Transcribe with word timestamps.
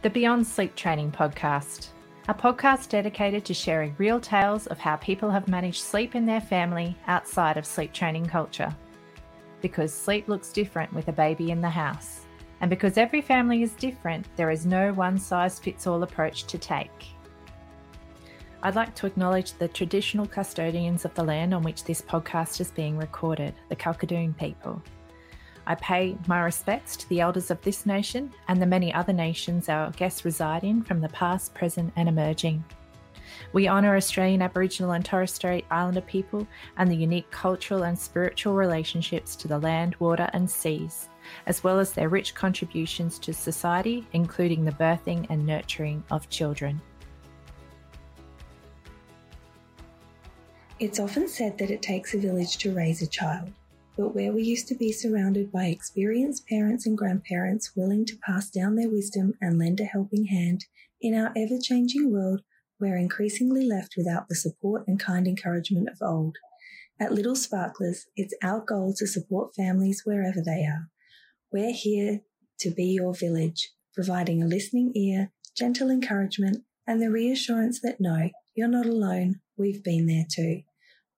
The 0.00 0.10
Beyond 0.10 0.46
Sleep 0.46 0.76
Training 0.76 1.10
Podcast, 1.10 1.88
a 2.28 2.34
podcast 2.34 2.88
dedicated 2.88 3.44
to 3.44 3.52
sharing 3.52 3.96
real 3.98 4.20
tales 4.20 4.68
of 4.68 4.78
how 4.78 4.94
people 4.94 5.28
have 5.28 5.48
managed 5.48 5.82
sleep 5.82 6.14
in 6.14 6.24
their 6.24 6.40
family 6.40 6.96
outside 7.08 7.56
of 7.56 7.66
sleep 7.66 7.92
training 7.92 8.26
culture. 8.26 8.72
Because 9.60 9.92
sleep 9.92 10.28
looks 10.28 10.52
different 10.52 10.92
with 10.92 11.08
a 11.08 11.12
baby 11.12 11.50
in 11.50 11.60
the 11.60 11.68
house. 11.68 12.26
And 12.60 12.70
because 12.70 12.96
every 12.96 13.20
family 13.20 13.64
is 13.64 13.72
different, 13.72 14.24
there 14.36 14.52
is 14.52 14.64
no 14.64 14.92
one 14.92 15.18
size 15.18 15.58
fits 15.58 15.88
all 15.88 16.04
approach 16.04 16.44
to 16.44 16.58
take. 16.58 17.08
I'd 18.62 18.76
like 18.76 18.94
to 18.94 19.06
acknowledge 19.06 19.54
the 19.54 19.66
traditional 19.66 20.26
custodians 20.26 21.06
of 21.06 21.14
the 21.14 21.24
land 21.24 21.52
on 21.52 21.64
which 21.64 21.82
this 21.82 22.02
podcast 22.02 22.60
is 22.60 22.70
being 22.70 22.96
recorded, 22.96 23.52
the 23.68 23.74
Kalkadoon 23.74 24.36
people. 24.36 24.80
I 25.68 25.74
pay 25.74 26.16
my 26.26 26.40
respects 26.40 26.96
to 26.96 27.08
the 27.10 27.20
elders 27.20 27.50
of 27.50 27.60
this 27.60 27.84
nation 27.84 28.32
and 28.48 28.60
the 28.60 28.64
many 28.64 28.90
other 28.90 29.12
nations 29.12 29.68
our 29.68 29.90
guests 29.90 30.24
reside 30.24 30.64
in 30.64 30.82
from 30.82 31.02
the 31.02 31.10
past, 31.10 31.52
present, 31.52 31.92
and 31.94 32.08
emerging. 32.08 32.64
We 33.52 33.68
honour 33.68 33.94
Australian 33.94 34.40
Aboriginal 34.40 34.92
and 34.92 35.04
Torres 35.04 35.30
Strait 35.30 35.66
Islander 35.70 36.00
people 36.00 36.48
and 36.78 36.90
the 36.90 36.96
unique 36.96 37.30
cultural 37.30 37.82
and 37.82 37.98
spiritual 37.98 38.54
relationships 38.54 39.36
to 39.36 39.46
the 39.46 39.58
land, 39.58 39.94
water, 39.96 40.30
and 40.32 40.50
seas, 40.50 41.10
as 41.44 41.62
well 41.62 41.78
as 41.78 41.92
their 41.92 42.08
rich 42.08 42.34
contributions 42.34 43.18
to 43.18 43.34
society, 43.34 44.06
including 44.14 44.64
the 44.64 44.72
birthing 44.72 45.26
and 45.28 45.44
nurturing 45.44 46.02
of 46.10 46.30
children. 46.30 46.80
It's 50.80 50.98
often 50.98 51.28
said 51.28 51.58
that 51.58 51.70
it 51.70 51.82
takes 51.82 52.14
a 52.14 52.18
village 52.18 52.56
to 52.58 52.74
raise 52.74 53.02
a 53.02 53.06
child 53.06 53.52
but 53.98 54.14
where 54.14 54.32
we 54.32 54.44
used 54.44 54.68
to 54.68 54.76
be 54.76 54.92
surrounded 54.92 55.50
by 55.50 55.64
experienced 55.64 56.46
parents 56.46 56.86
and 56.86 56.96
grandparents 56.96 57.72
willing 57.74 58.06
to 58.06 58.16
pass 58.24 58.48
down 58.48 58.76
their 58.76 58.88
wisdom 58.88 59.34
and 59.40 59.58
lend 59.58 59.80
a 59.80 59.84
helping 59.84 60.26
hand, 60.26 60.64
in 61.00 61.16
our 61.16 61.32
ever 61.36 61.58
changing 61.60 62.12
world, 62.12 62.40
we're 62.78 62.96
increasingly 62.96 63.66
left 63.66 63.94
without 63.96 64.28
the 64.28 64.36
support 64.36 64.84
and 64.86 65.00
kind 65.00 65.26
encouragement 65.26 65.88
of 65.88 65.98
old. 66.00 66.36
At 67.00 67.12
Little 67.12 67.34
Sparklers, 67.34 68.06
it's 68.14 68.34
our 68.40 68.60
goal 68.60 68.94
to 68.98 69.06
support 69.06 69.56
families 69.56 70.02
wherever 70.04 70.40
they 70.40 70.64
are. 70.64 70.88
We're 71.52 71.74
here 71.74 72.20
to 72.60 72.70
be 72.70 72.84
your 72.84 73.14
village, 73.14 73.72
providing 73.94 74.40
a 74.40 74.46
listening 74.46 74.92
ear, 74.94 75.32
gentle 75.56 75.90
encouragement, 75.90 76.62
and 76.86 77.02
the 77.02 77.10
reassurance 77.10 77.80
that 77.80 78.00
no, 78.00 78.30
you're 78.54 78.68
not 78.68 78.86
alone, 78.86 79.40
we've 79.56 79.82
been 79.82 80.06
there 80.06 80.26
too. 80.30 80.62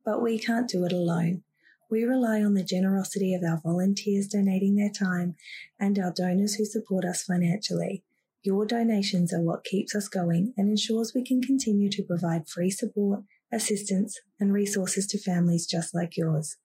But 0.03 0.23
we 0.23 0.39
can't 0.39 0.69
do 0.69 0.86
it 0.86 0.92
alone. 0.92 1.42
We 1.91 2.05
rely 2.05 2.41
on 2.42 2.55
the 2.55 2.62
generosity 2.62 3.34
of 3.34 3.42
our 3.42 3.60
volunteers 3.60 4.28
donating 4.28 4.77
their 4.77 4.91
time 4.91 5.34
and 5.78 5.98
our 5.98 6.12
donors 6.12 6.55
who 6.55 6.64
support 6.64 7.05
us 7.05 7.24
financially. 7.24 8.05
Your 8.42 8.64
donations 8.64 9.34
are 9.34 9.42
what 9.42 9.64
keeps 9.64 9.94
us 9.94 10.06
going 10.08 10.55
and 10.56 10.70
ensures 10.70 11.12
we 11.14 11.24
can 11.24 11.42
continue 11.42 11.90
to 11.90 12.05
provide 12.05 12.48
free 12.48 12.70
support, 12.70 13.24
assistance, 13.52 14.18
and 14.39 14.52
resources 14.52 15.06
to 15.08 15.18
families 15.18 15.67
just 15.67 15.92
like 15.92 16.17
yours. 16.17 16.56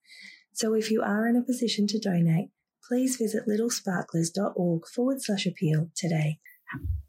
So 0.53 0.75
if 0.75 0.91
you 0.91 1.01
are 1.01 1.27
in 1.27 1.35
a 1.35 1.41
position 1.41 1.87
to 1.87 1.99
donate, 1.99 2.49
please 2.87 3.17
visit 3.17 3.47
littlesparklers.org 3.47 4.87
forward 4.87 5.21
slash 5.21 5.47
appeal 5.47 5.89
today. 5.95 6.37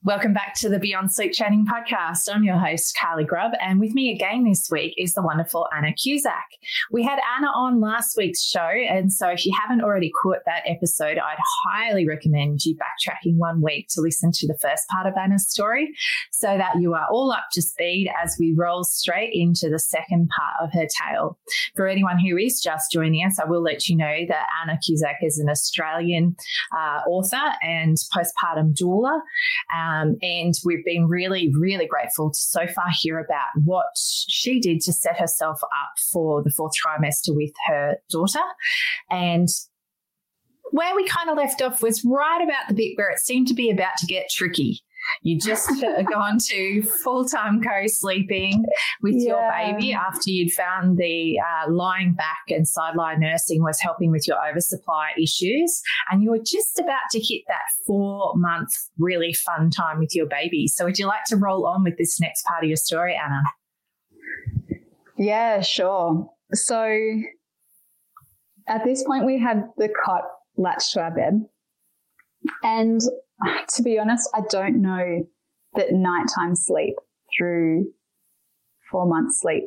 Welcome 0.06 0.34
back 0.34 0.54
to 0.58 0.68
the 0.68 0.78
Beyond 0.78 1.12
Sleep 1.12 1.32
Training 1.32 1.66
podcast. 1.66 2.32
I'm 2.32 2.44
your 2.44 2.58
host, 2.58 2.96
Carly 2.96 3.24
Grubb, 3.24 3.54
and 3.60 3.80
with 3.80 3.92
me 3.92 4.12
again 4.12 4.44
this 4.44 4.68
week 4.70 4.94
is 4.96 5.14
the 5.14 5.22
wonderful 5.22 5.66
Anna 5.76 5.92
Cusack. 5.92 6.46
We 6.92 7.02
had 7.02 7.18
Anna 7.36 7.48
on 7.48 7.80
last 7.80 8.16
week's 8.16 8.44
show, 8.44 8.60
and 8.60 9.12
so 9.12 9.30
if 9.30 9.44
you 9.44 9.52
haven't 9.60 9.82
already 9.82 10.12
caught 10.22 10.44
that 10.46 10.62
episode, 10.64 11.18
I'd 11.18 11.38
highly 11.64 12.06
recommend 12.06 12.64
you 12.64 12.76
backtracking 12.76 13.34
one 13.34 13.60
week 13.60 13.88
to 13.94 14.00
listen 14.00 14.30
to 14.32 14.46
the 14.46 14.56
first 14.62 14.84
part 14.92 15.08
of 15.08 15.14
Anna's 15.20 15.50
story 15.50 15.92
so 16.30 16.56
that 16.56 16.80
you 16.80 16.94
are 16.94 17.08
all 17.10 17.32
up 17.32 17.46
to 17.54 17.60
speed 17.60 18.08
as 18.22 18.36
we 18.38 18.54
roll 18.56 18.84
straight 18.84 19.32
into 19.32 19.68
the 19.68 19.80
second 19.80 20.28
part 20.28 20.54
of 20.62 20.72
her 20.72 20.86
tale. 21.02 21.36
For 21.74 21.88
anyone 21.88 22.20
who 22.20 22.36
is 22.36 22.60
just 22.60 22.92
joining 22.92 23.26
us, 23.26 23.40
I 23.40 23.44
will 23.44 23.60
let 23.60 23.88
you 23.88 23.96
know 23.96 24.18
that 24.28 24.46
Anna 24.62 24.78
Cusack 24.86 25.16
is 25.22 25.40
an 25.40 25.48
Australian 25.48 26.36
uh, 26.72 27.00
author 27.08 27.54
and 27.60 27.96
postpartum 28.14 28.72
doula. 28.72 29.18
Um, 29.74 30.16
and 30.22 30.54
we've 30.64 30.84
been 30.84 31.06
really, 31.08 31.52
really 31.58 31.86
grateful 31.86 32.30
to 32.30 32.38
so 32.38 32.66
far 32.66 32.86
hear 32.92 33.18
about 33.18 33.48
what 33.64 33.86
she 33.96 34.60
did 34.60 34.80
to 34.82 34.92
set 34.92 35.18
herself 35.18 35.62
up 35.62 35.98
for 36.12 36.42
the 36.42 36.50
fourth 36.50 36.72
trimester 36.74 37.34
with 37.34 37.52
her 37.68 37.96
daughter. 38.10 38.42
And 39.10 39.48
where 40.70 40.94
we 40.94 41.06
kind 41.06 41.30
of 41.30 41.36
left 41.36 41.62
off 41.62 41.82
was 41.82 42.04
right 42.04 42.42
about 42.42 42.68
the 42.68 42.74
bit 42.74 42.92
where 42.96 43.10
it 43.10 43.18
seemed 43.18 43.48
to 43.48 43.54
be 43.54 43.70
about 43.70 43.96
to 43.98 44.06
get 44.06 44.30
tricky. 44.30 44.80
You 45.22 45.38
just 45.38 45.70
gone 46.12 46.38
to 46.38 46.82
full 46.82 47.24
time 47.24 47.60
co 47.62 47.86
sleeping 47.86 48.64
with 49.02 49.14
yeah. 49.16 49.28
your 49.28 49.50
baby 49.50 49.92
after 49.92 50.30
you'd 50.30 50.52
found 50.52 50.98
the 50.98 51.38
uh, 51.40 51.70
lying 51.70 52.14
back 52.14 52.42
and 52.48 52.66
sideline 52.66 53.20
nursing 53.20 53.62
was 53.62 53.80
helping 53.80 54.10
with 54.10 54.26
your 54.26 54.36
oversupply 54.48 55.10
issues. 55.20 55.80
And 56.10 56.22
you 56.22 56.30
were 56.30 56.38
just 56.44 56.78
about 56.78 57.10
to 57.12 57.20
hit 57.20 57.42
that 57.48 57.62
four 57.86 58.32
month 58.36 58.70
really 58.98 59.32
fun 59.32 59.70
time 59.70 59.98
with 59.98 60.14
your 60.14 60.26
baby. 60.26 60.66
So, 60.68 60.84
would 60.84 60.98
you 60.98 61.06
like 61.06 61.24
to 61.26 61.36
roll 61.36 61.66
on 61.66 61.84
with 61.84 61.96
this 61.98 62.20
next 62.20 62.44
part 62.44 62.64
of 62.64 62.68
your 62.68 62.76
story, 62.76 63.16
Anna? 63.16 63.42
Yeah, 65.18 65.60
sure. 65.60 66.28
So, 66.52 66.98
at 68.68 68.84
this 68.84 69.02
point, 69.04 69.24
we 69.24 69.38
had 69.38 69.64
the 69.76 69.88
cot 70.04 70.24
latched 70.56 70.92
to 70.92 71.00
our 71.00 71.10
bed. 71.10 71.44
And 72.62 73.00
to 73.74 73.82
be 73.82 73.98
honest, 73.98 74.28
I 74.34 74.40
don't 74.50 74.80
know 74.80 75.26
that 75.74 75.92
nighttime 75.92 76.54
sleep 76.54 76.94
through 77.36 77.92
four 78.90 79.06
months 79.06 79.40
sleep, 79.40 79.64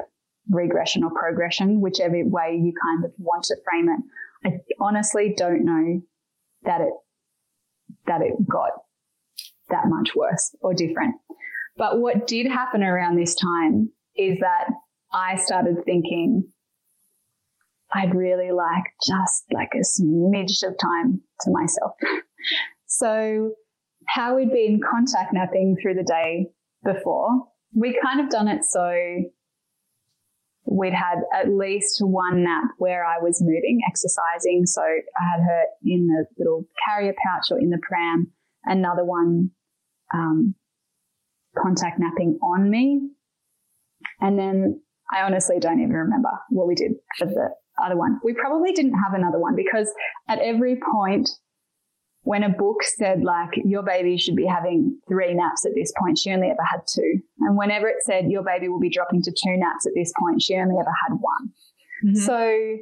regression 0.49 1.03
or 1.03 1.11
progression, 1.11 1.81
whichever 1.81 2.23
way 2.25 2.59
you 2.61 2.73
kind 2.81 3.05
of 3.05 3.11
want 3.17 3.43
to 3.43 3.57
frame 3.63 3.89
it. 3.89 4.01
I 4.45 4.59
honestly 4.79 5.33
don't 5.35 5.65
know 5.65 6.01
that 6.63 6.81
it, 6.81 6.93
that 8.07 8.21
it 8.21 8.33
got 8.47 8.71
that 9.69 9.83
much 9.87 10.15
worse 10.15 10.55
or 10.61 10.73
different. 10.73 11.15
But 11.77 11.99
what 11.99 12.27
did 12.27 12.47
happen 12.47 12.83
around 12.83 13.17
this 13.17 13.35
time 13.35 13.91
is 14.15 14.39
that 14.39 14.69
I 15.13 15.35
started 15.37 15.77
thinking 15.85 16.51
I'd 17.91 18.13
really 18.13 18.51
like 18.51 18.83
just 19.05 19.45
like 19.51 19.71
a 19.73 19.79
smidge 19.79 20.63
of 20.63 20.77
time 20.77 21.21
to 21.41 21.51
myself. 21.51 21.93
So 22.89 23.51
how 24.07 24.35
we'd 24.35 24.51
been 24.51 24.79
contact 24.83 25.31
napping 25.33 25.77
through 25.81 25.93
the 25.93 26.03
day 26.03 26.47
before, 26.83 27.29
we 27.73 27.97
kind 28.03 28.19
of 28.19 28.29
done 28.29 28.47
it 28.47 28.65
so 28.65 28.91
we'd 30.65 30.93
had 30.93 31.19
at 31.33 31.49
least 31.49 31.99
one 32.01 32.43
nap 32.43 32.65
where 32.77 33.05
I 33.05 33.19
was 33.19 33.41
moving, 33.41 33.79
exercising. 33.87 34.65
So 34.65 34.81
I 34.81 35.31
had 35.31 35.39
her 35.41 35.63
in 35.83 36.07
the 36.07 36.25
little 36.37 36.65
carrier 36.85 37.13
pouch 37.23 37.51
or 37.51 37.59
in 37.59 37.69
the 37.69 37.79
pram, 37.81 38.31
another 38.65 39.05
one 39.05 39.51
um, 40.13 40.55
contact 41.57 41.99
napping 41.99 42.39
on 42.41 42.69
me. 42.69 43.01
And 44.19 44.37
then 44.37 44.81
I 45.11 45.21
honestly 45.21 45.59
don't 45.59 45.79
even 45.79 45.93
remember 45.93 46.29
what 46.49 46.67
we 46.67 46.75
did 46.75 46.93
for 47.17 47.25
the 47.25 47.49
other 47.83 47.97
one. 47.97 48.19
We 48.23 48.33
probably 48.33 48.71
didn't 48.71 48.93
have 48.93 49.13
another 49.13 49.39
one 49.39 49.55
because 49.55 49.91
at 50.27 50.39
every 50.39 50.79
point 50.93 51.29
when 52.29 52.43
a 52.43 52.49
book 52.49 52.83
said 52.83 53.23
like 53.23 53.49
your 53.65 53.81
baby 53.81 54.15
should 54.15 54.35
be 54.35 54.45
having 54.45 54.95
three 55.07 55.33
naps 55.33 55.65
at 55.65 55.71
this 55.73 55.91
point, 55.99 56.15
she 56.15 56.29
only 56.29 56.49
ever 56.49 56.61
had 56.69 56.81
two. 56.85 57.21
And 57.39 57.57
whenever 57.57 57.87
it 57.87 58.03
said 58.03 58.25
your 58.29 58.43
baby 58.43 58.69
will 58.69 58.79
be 58.79 58.91
dropping 58.91 59.23
to 59.23 59.31
two 59.31 59.57
naps 59.57 59.87
at 59.87 59.93
this 59.95 60.13
point, 60.19 60.39
she 60.39 60.53
only 60.53 60.75
ever 60.79 60.93
had 61.07 61.15
one. 61.19 61.49
Mm-hmm. 62.05 62.19
So 62.19 62.77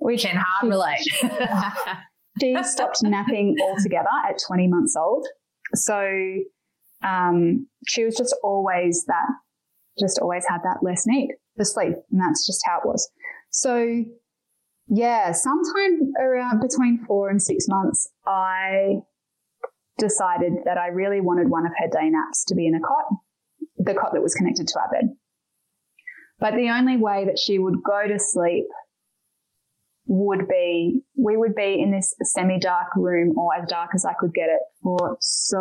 we 0.00 0.18
can 0.18 0.34
hard 0.36 0.68
relate. 0.68 1.06
she 2.40 2.60
stopped 2.64 2.98
napping 3.04 3.54
altogether 3.62 4.08
at 4.28 4.40
20 4.44 4.66
months 4.66 4.96
old. 4.96 5.24
So 5.76 6.04
um, 7.04 7.68
she 7.86 8.04
was 8.04 8.16
just 8.16 8.34
always 8.42 9.04
that, 9.06 9.28
just 10.00 10.18
always 10.18 10.44
had 10.48 10.58
that 10.64 10.78
less 10.82 11.04
need 11.06 11.28
for 11.56 11.64
sleep. 11.64 11.94
And 12.10 12.20
that's 12.20 12.44
just 12.44 12.62
how 12.66 12.80
it 12.80 12.84
was. 12.84 13.08
So 13.50 14.02
yeah, 14.88 15.32
sometime 15.32 16.12
around 16.18 16.60
between 16.60 17.04
four 17.06 17.28
and 17.28 17.42
six 17.42 17.66
months, 17.68 18.08
I 18.26 19.00
decided 19.98 20.52
that 20.64 20.78
I 20.78 20.88
really 20.88 21.20
wanted 21.20 21.50
one 21.50 21.66
of 21.66 21.72
her 21.78 21.88
day 21.88 22.08
naps 22.08 22.44
to 22.46 22.54
be 22.54 22.66
in 22.66 22.74
a 22.74 22.80
cot, 22.80 23.06
the 23.76 23.94
cot 23.94 24.12
that 24.14 24.22
was 24.22 24.34
connected 24.34 24.66
to 24.68 24.80
our 24.80 24.90
bed. 24.90 25.14
But 26.40 26.54
the 26.54 26.70
only 26.70 26.96
way 26.96 27.24
that 27.26 27.38
she 27.38 27.58
would 27.58 27.82
go 27.84 28.06
to 28.06 28.18
sleep 28.18 28.66
would 30.06 30.48
be 30.48 31.02
we 31.16 31.36
would 31.36 31.54
be 31.54 31.82
in 31.82 31.92
this 31.92 32.14
semi 32.22 32.58
dark 32.58 32.88
room 32.96 33.36
or 33.36 33.54
as 33.54 33.68
dark 33.68 33.90
as 33.94 34.06
I 34.06 34.14
could 34.18 34.32
get 34.32 34.48
it 34.48 34.60
for 34.82 35.18
so 35.20 35.58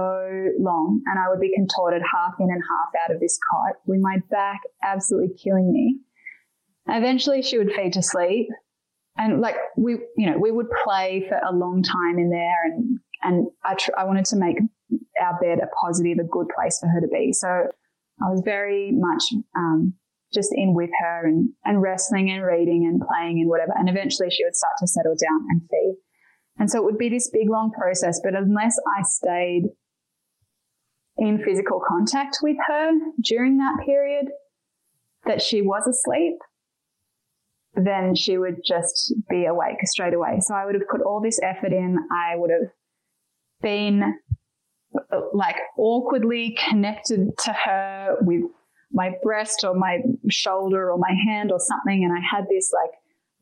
long. 0.57 1.01
And 1.05 1.19
I 1.19 1.29
would 1.29 1.41
be 1.41 1.53
contorted 1.53 2.01
half 2.01 2.35
in 2.39 2.47
and 2.49 2.61
half 2.63 3.03
out 3.03 3.13
of 3.13 3.19
this 3.19 3.37
cot 3.51 3.75
with 3.85 3.99
my 3.99 4.19
back 4.31 4.61
absolutely 4.81 5.35
killing 5.35 5.73
me. 5.73 5.99
Eventually 6.87 7.41
she 7.41 7.57
would 7.57 7.73
feed 7.73 7.93
to 7.93 8.01
sleep. 8.01 8.47
And 9.17 9.41
like 9.41 9.55
we, 9.75 9.93
you 10.15 10.29
know, 10.29 10.37
we 10.37 10.51
would 10.51 10.67
play 10.83 11.25
for 11.27 11.37
a 11.37 11.53
long 11.53 11.81
time 11.81 12.19
in 12.19 12.29
there 12.29 12.63
and, 12.65 12.99
and 13.23 13.47
I, 13.65 13.73
tr- 13.73 13.97
I 13.97 14.03
wanted 14.03 14.25
to 14.25 14.35
make 14.35 14.57
our 15.21 15.39
bed 15.41 15.59
a 15.59 15.67
positive, 15.83 16.19
a 16.19 16.27
good 16.27 16.47
place 16.55 16.77
for 16.79 16.87
her 16.87 17.01
to 17.01 17.07
be. 17.07 17.33
So 17.33 17.47
I 17.47 18.29
was 18.29 18.41
very 18.45 18.91
much, 18.93 19.23
um, 19.55 19.93
just 20.33 20.49
in 20.53 20.73
with 20.73 20.89
her 20.99 21.25
and, 21.25 21.49
and 21.65 21.81
wrestling 21.81 22.29
and 22.29 22.43
reading 22.43 22.85
and 22.85 23.01
playing 23.01 23.39
and 23.39 23.49
whatever. 23.49 23.73
And 23.75 23.89
eventually 23.89 24.29
she 24.29 24.43
would 24.43 24.55
start 24.55 24.73
to 24.79 24.87
settle 24.87 25.15
down 25.15 25.47
and 25.49 25.61
feed. 25.61 25.95
And 26.59 26.69
so 26.69 26.79
it 26.79 26.83
would 26.85 26.97
be 26.97 27.09
this 27.09 27.29
big, 27.29 27.49
long 27.49 27.71
process. 27.71 28.19
But 28.23 28.35
unless 28.35 28.75
I 28.97 29.01
stayed 29.03 29.63
in 31.17 31.43
physical 31.43 31.81
contact 31.87 32.37
with 32.41 32.57
her 32.67 32.91
during 33.23 33.57
that 33.57 33.77
period 33.85 34.27
that 35.25 35.41
she 35.41 35.61
was 35.61 35.87
asleep, 35.87 36.35
then 37.77 38.15
she 38.15 38.37
would 38.37 38.61
just 38.65 39.13
be 39.29 39.45
awake 39.45 39.77
straight 39.85 40.13
away. 40.13 40.39
So 40.41 40.55
I 40.55 40.65
would 40.65 40.75
have 40.75 40.87
put 40.89 41.01
all 41.01 41.21
this 41.21 41.39
effort 41.43 41.71
in. 41.71 41.97
I 42.11 42.35
would 42.35 42.49
have 42.49 42.71
been 43.61 44.15
uh, 44.95 45.19
like 45.33 45.57
awkwardly 45.77 46.57
connected 46.69 47.37
to 47.45 47.53
her 47.53 48.17
with 48.21 48.43
my 48.91 49.11
breast 49.21 49.63
or 49.63 49.75
my 49.75 49.99
shoulder 50.29 50.91
or 50.91 50.97
my 50.97 51.13
hand 51.27 51.51
or 51.51 51.59
something. 51.59 52.03
And 52.03 52.13
I 52.13 52.21
had 52.35 52.45
this 52.49 52.71
like 52.73 52.91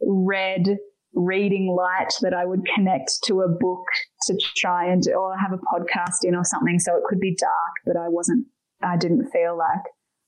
red 0.02 0.78
reading 1.14 1.74
light 1.74 2.12
that 2.22 2.34
I 2.34 2.46
would 2.46 2.66
connect 2.76 3.24
to 3.26 3.42
a 3.42 3.48
book 3.48 3.86
to 4.24 4.38
try 4.58 4.86
and 4.92 5.02
or 5.16 5.38
have 5.38 5.54
a 5.54 5.58
podcast 5.58 6.24
in 6.24 6.36
or 6.36 6.44
something. 6.44 6.78
So 6.80 6.98
it 6.98 7.04
could 7.08 7.22
be 7.22 7.36
dark, 7.40 7.74
but 7.86 7.96
I 7.96 8.10
wasn't, 8.10 8.48
I 8.84 8.98
didn't 8.98 9.30
feel 9.30 9.58
like 9.58 9.84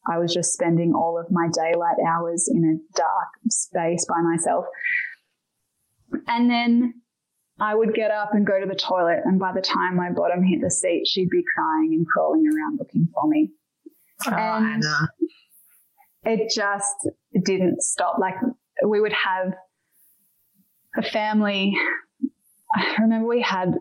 I 0.10 0.18
was 0.18 0.34
just 0.34 0.54
spending 0.54 0.94
all 0.94 1.20
of 1.20 1.32
my 1.32 1.48
daylight 1.52 1.98
hours 2.08 2.50
in 2.52 2.64
a 2.64 2.98
dark 2.98 3.28
space 3.50 4.06
by 4.08 4.22
myself. 4.22 4.66
And 6.28 6.50
then 6.50 7.02
I 7.60 7.76
would 7.76 7.94
get 7.94 8.12
up 8.12 8.30
and 8.34 8.46
go 8.46 8.60
to 8.60 8.66
the 8.66 8.76
toilet. 8.76 9.22
And 9.26 9.40
by 9.40 9.52
the 9.54 9.62
time 9.62 9.96
my 9.96 10.12
bottom 10.12 10.44
hit 10.44 10.62
the 10.62 10.72
seat, 10.72 11.08
she'd 11.08 11.30
be 11.30 11.44
crying 11.56 11.94
and 11.94 12.08
crawling 12.08 12.46
around 12.48 12.80
looking 12.80 13.08
for 13.14 13.28
me. 13.28 13.52
Oh, 14.28 14.32
and 14.34 14.84
Anna. 14.84 15.10
it 16.24 16.52
just 16.54 17.10
didn't 17.44 17.82
stop. 17.82 18.18
Like 18.20 18.36
we 18.86 19.02
would 19.02 19.14
have 19.14 19.54
a 20.96 21.04
family. 21.04 21.76
I 22.76 22.96
remember 23.00 23.28
we 23.28 23.42
had 23.42 23.74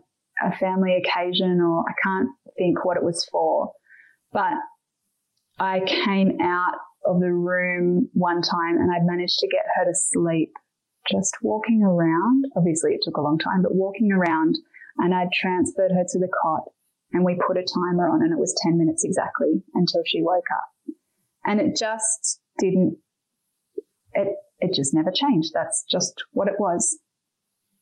a 0.44 0.56
family 0.56 0.96
occasion, 0.96 1.60
or 1.60 1.84
I 1.88 1.92
can't 2.02 2.28
think 2.58 2.84
what 2.84 2.96
it 2.96 3.02
was 3.02 3.26
for, 3.30 3.72
but 4.32 4.52
I 5.58 5.80
came 5.80 6.38
out 6.40 6.74
of 7.04 7.20
the 7.20 7.32
room 7.32 8.08
one 8.12 8.42
time 8.42 8.76
and 8.76 8.90
I'd 8.92 9.06
managed 9.06 9.38
to 9.38 9.48
get 9.48 9.64
her 9.76 9.84
to 9.84 9.94
sleep 9.94 10.52
just 11.10 11.36
walking 11.40 11.82
around. 11.82 12.44
Obviously, 12.56 12.92
it 12.92 13.00
took 13.02 13.16
a 13.16 13.22
long 13.22 13.38
time, 13.38 13.62
but 13.62 13.74
walking 13.74 14.12
around, 14.12 14.56
and 14.98 15.14
I'd 15.14 15.32
transferred 15.32 15.92
her 15.92 16.04
to 16.08 16.18
the 16.18 16.28
cot 16.42 16.64
and 17.12 17.24
we 17.24 17.38
put 17.46 17.56
a 17.56 17.62
timer 17.62 18.08
on 18.08 18.22
and 18.22 18.32
it 18.32 18.38
was 18.38 18.58
10 18.62 18.78
minutes 18.78 19.04
exactly 19.04 19.62
until 19.74 20.02
she 20.04 20.22
woke 20.22 20.44
up. 20.52 20.94
And 21.44 21.60
it 21.60 21.76
just 21.76 22.40
didn't, 22.58 22.98
it, 24.12 24.28
it 24.58 24.74
just 24.74 24.92
never 24.92 25.12
changed. 25.14 25.52
That's 25.54 25.84
just 25.90 26.14
what 26.32 26.48
it 26.48 26.54
was. 26.58 26.98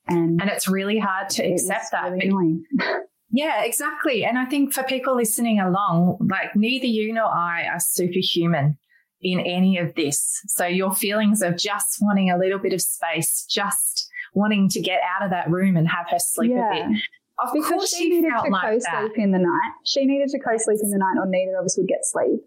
And, 0.06 0.40
and 0.40 0.50
it's 0.50 0.68
really 0.68 0.98
hard 0.98 1.30
to 1.30 1.44
accept 1.44 1.92
that. 1.92 2.12
Really 2.12 2.60
yeah, 3.34 3.64
exactly. 3.64 4.24
And 4.24 4.38
I 4.38 4.44
think 4.44 4.72
for 4.72 4.82
people 4.84 5.16
listening 5.16 5.60
along, 5.60 6.18
like 6.30 6.54
neither 6.54 6.86
you 6.86 7.12
nor 7.12 7.24
I 7.24 7.66
are 7.66 7.80
superhuman 7.80 8.78
in 9.20 9.40
any 9.40 9.78
of 9.78 9.94
this. 9.94 10.40
So 10.46 10.66
your 10.66 10.94
feelings 10.94 11.42
of 11.42 11.56
just 11.56 11.98
wanting 12.00 12.30
a 12.30 12.38
little 12.38 12.58
bit 12.58 12.72
of 12.72 12.80
space, 12.80 13.44
just 13.50 14.08
wanting 14.34 14.68
to 14.68 14.80
get 14.80 15.00
out 15.02 15.24
of 15.24 15.30
that 15.30 15.50
room 15.50 15.76
and 15.76 15.88
have 15.88 16.06
her 16.10 16.18
sleep 16.18 16.52
yeah. 16.54 16.70
a 16.70 16.88
bit 16.90 16.98
of 17.42 17.52
because 17.52 17.70
course 17.70 17.96
she 17.96 18.08
needed 18.08 18.30
to 18.30 18.50
like 18.50 18.62
co-sleep 18.62 19.12
in 19.16 19.32
the 19.32 19.38
night. 19.38 19.72
She 19.84 20.04
needed 20.04 20.28
to 20.28 20.38
co-sleep 20.38 20.78
in 20.80 20.90
the 20.90 20.98
night, 20.98 21.16
or 21.18 21.26
neither 21.26 21.58
of 21.58 21.64
us 21.64 21.76
would 21.76 21.88
get 21.88 21.98
sleep. 22.02 22.40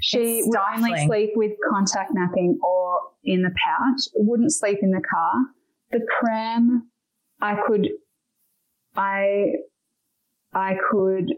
She 0.00 0.42
would 0.44 0.58
only 0.74 1.06
sleep 1.06 1.30
with 1.34 1.52
contact 1.70 2.10
napping 2.14 2.58
or 2.62 3.00
in 3.24 3.42
the 3.42 3.50
pouch. 3.50 4.02
Wouldn't 4.14 4.52
sleep 4.52 4.78
in 4.82 4.90
the 4.90 5.00
car. 5.00 5.32
The 5.90 6.06
pram, 6.20 6.90
I 7.40 7.56
could, 7.66 7.88
I, 8.94 9.54
I 10.54 10.74
could 10.90 11.32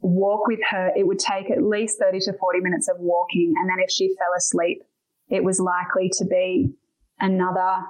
walk 0.00 0.46
with 0.46 0.60
her. 0.70 0.90
It 0.96 1.06
would 1.06 1.18
take 1.18 1.50
at 1.50 1.62
least 1.62 1.98
thirty 1.98 2.20
to 2.20 2.32
forty 2.38 2.60
minutes 2.60 2.88
of 2.88 2.96
walking, 2.98 3.54
and 3.56 3.68
then 3.68 3.76
if 3.80 3.90
she 3.90 4.14
fell 4.18 4.34
asleep, 4.36 4.82
it 5.28 5.44
was 5.44 5.60
likely 5.60 6.10
to 6.18 6.24
be 6.24 6.72
another 7.18 7.84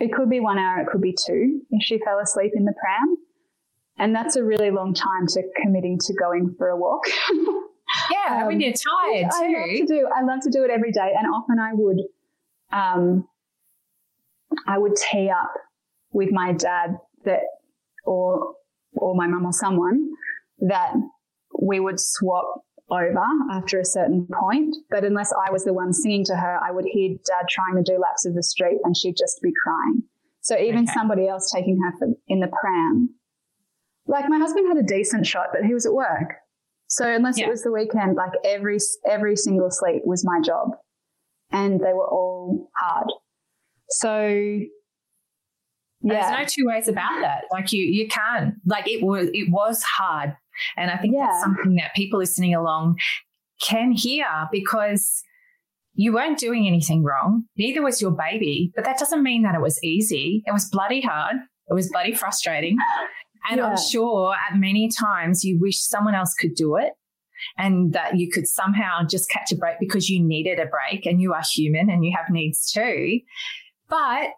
it 0.00 0.12
could 0.12 0.28
be 0.28 0.40
one 0.40 0.58
hour, 0.58 0.80
it 0.80 0.88
could 0.88 1.00
be 1.00 1.14
two 1.14 1.60
if 1.70 1.84
she 1.84 1.98
fell 1.98 2.18
asleep 2.18 2.52
in 2.54 2.64
the 2.64 2.74
pram. 2.80 3.16
And 3.98 4.14
that's 4.14 4.36
a 4.36 4.44
really 4.44 4.70
long 4.70 4.92
time 4.92 5.26
to 5.28 5.42
committing 5.62 5.98
to 6.00 6.14
going 6.14 6.54
for 6.58 6.68
a 6.68 6.76
walk. 6.76 7.04
yeah, 8.10 8.42
um, 8.42 8.46
when 8.46 8.60
you're 8.60 8.72
tired 8.72 9.30
too. 9.30 9.46
I 9.46 9.58
love 9.58 9.76
to 9.76 9.86
do. 9.86 10.08
I 10.14 10.22
love 10.22 10.40
to 10.42 10.50
do 10.50 10.64
it 10.64 10.70
every 10.70 10.92
day, 10.92 11.12
and 11.16 11.26
often 11.32 11.58
I 11.58 11.70
would, 11.72 12.00
um, 12.72 13.26
I 14.66 14.76
would 14.76 14.96
tee 14.96 15.30
up 15.30 15.52
with 16.12 16.30
my 16.30 16.52
dad 16.52 16.98
that, 17.24 17.40
or 18.06 18.54
or 18.92 19.14
my 19.14 19.26
mum 19.26 19.44
or 19.44 19.52
someone 19.52 20.08
that 20.60 20.94
we 21.60 21.80
would 21.80 22.00
swap 22.00 22.62
over 22.90 23.24
after 23.50 23.80
a 23.80 23.84
certain 23.84 24.26
point. 24.40 24.74
But 24.90 25.04
unless 25.04 25.32
I 25.32 25.50
was 25.50 25.64
the 25.64 25.72
one 25.72 25.92
singing 25.92 26.24
to 26.26 26.36
her, 26.36 26.58
I 26.62 26.70
would 26.70 26.84
hear 26.86 27.16
dad 27.26 27.46
trying 27.48 27.76
to 27.76 27.82
do 27.82 27.98
laps 27.98 28.24
of 28.26 28.34
the 28.34 28.42
street 28.42 28.78
and 28.84 28.96
she'd 28.96 29.16
just 29.16 29.40
be 29.42 29.52
crying. 29.62 30.02
So 30.40 30.56
even 30.56 30.84
okay. 30.84 30.92
somebody 30.94 31.28
else 31.28 31.50
taking 31.50 31.78
her 31.80 32.06
in 32.28 32.40
the 32.40 32.46
pram, 32.46 33.10
like 34.06 34.28
my 34.28 34.38
husband 34.38 34.68
had 34.68 34.76
a 34.76 34.86
decent 34.86 35.26
shot, 35.26 35.48
but 35.52 35.64
he 35.64 35.74
was 35.74 35.86
at 35.86 35.92
work. 35.92 36.34
So 36.86 37.12
unless 37.12 37.38
yeah. 37.38 37.46
it 37.46 37.50
was 37.50 37.64
the 37.64 37.72
weekend, 37.72 38.16
like 38.16 38.30
every, 38.44 38.78
every 39.08 39.34
single 39.34 39.70
sleep 39.70 40.02
was 40.04 40.24
my 40.24 40.40
job 40.40 40.68
and 41.50 41.80
they 41.80 41.92
were 41.92 42.08
all 42.08 42.70
hard. 42.80 43.08
So 43.88 44.60
yeah. 46.02 46.30
There's 46.30 46.40
no 46.40 46.44
two 46.46 46.66
ways 46.66 46.88
about 46.88 47.20
that. 47.20 47.44
Like 47.50 47.72
you, 47.72 47.82
you 47.82 48.08
can't. 48.08 48.54
Like 48.64 48.88
it 48.88 49.02
was, 49.02 49.28
it 49.32 49.50
was 49.50 49.82
hard 49.82 50.36
and 50.76 50.90
I 50.90 50.96
think 50.96 51.14
yeah. 51.14 51.28
that's 51.28 51.42
something 51.42 51.76
that 51.76 51.94
people 51.94 52.18
listening 52.18 52.54
along 52.54 52.98
can 53.60 53.92
hear 53.92 54.26
because 54.50 55.22
you 55.94 56.12
weren't 56.12 56.38
doing 56.38 56.66
anything 56.66 57.02
wrong. 57.02 57.44
Neither 57.56 57.82
was 57.82 58.02
your 58.02 58.10
baby, 58.10 58.72
but 58.74 58.84
that 58.84 58.98
doesn't 58.98 59.22
mean 59.22 59.42
that 59.42 59.54
it 59.54 59.60
was 59.60 59.82
easy. 59.82 60.42
It 60.46 60.52
was 60.52 60.68
bloody 60.68 61.00
hard. 61.00 61.36
It 61.68 61.74
was 61.74 61.90
bloody 61.90 62.14
frustrating. 62.14 62.78
And 63.48 63.58
yeah. 63.58 63.68
I'm 63.68 63.76
sure 63.76 64.34
at 64.34 64.58
many 64.58 64.90
times 64.90 65.44
you 65.44 65.56
wish 65.60 65.78
someone 65.80 66.16
else 66.16 66.34
could 66.34 66.56
do 66.56 66.74
it 66.74 66.94
and 67.56 67.92
that 67.92 68.18
you 68.18 68.28
could 68.28 68.48
somehow 68.48 69.04
just 69.08 69.30
catch 69.30 69.52
a 69.52 69.56
break 69.56 69.78
because 69.78 70.10
you 70.10 70.20
needed 70.20 70.58
a 70.58 70.66
break 70.66 71.06
and 71.06 71.20
you 71.20 71.32
are 71.32 71.42
human 71.54 71.88
and 71.88 72.04
you 72.04 72.12
have 72.16 72.28
needs 72.28 72.72
too. 72.72 73.20
But 73.88 74.30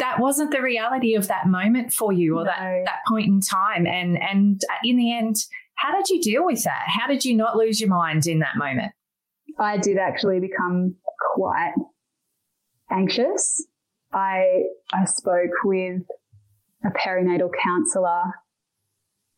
that 0.00 0.18
wasn't 0.18 0.50
the 0.50 0.62
reality 0.62 1.14
of 1.14 1.28
that 1.28 1.46
moment 1.46 1.92
for 1.92 2.12
you 2.12 2.38
or 2.38 2.44
no. 2.44 2.50
that, 2.50 2.82
that 2.86 3.00
point 3.06 3.28
in 3.28 3.40
time. 3.40 3.86
And, 3.86 4.18
and 4.20 4.60
uh, 4.70 4.74
in 4.82 4.96
the 4.96 5.16
end, 5.16 5.36
how 5.74 5.96
did 5.96 6.08
you 6.08 6.20
deal 6.20 6.44
with 6.44 6.64
that? 6.64 6.84
How 6.86 7.06
did 7.06 7.24
you 7.24 7.36
not 7.36 7.56
lose 7.56 7.80
your 7.80 7.90
mind 7.90 8.26
in 8.26 8.40
that 8.40 8.56
moment? 8.56 8.92
I 9.58 9.76
did 9.76 9.98
actually 9.98 10.40
become 10.40 10.96
quite 11.34 11.74
anxious. 12.90 13.64
I, 14.12 14.62
I 14.92 15.04
spoke 15.04 15.50
with 15.64 16.02
a 16.84 16.88
perinatal 16.88 17.50
counselor 17.62 18.32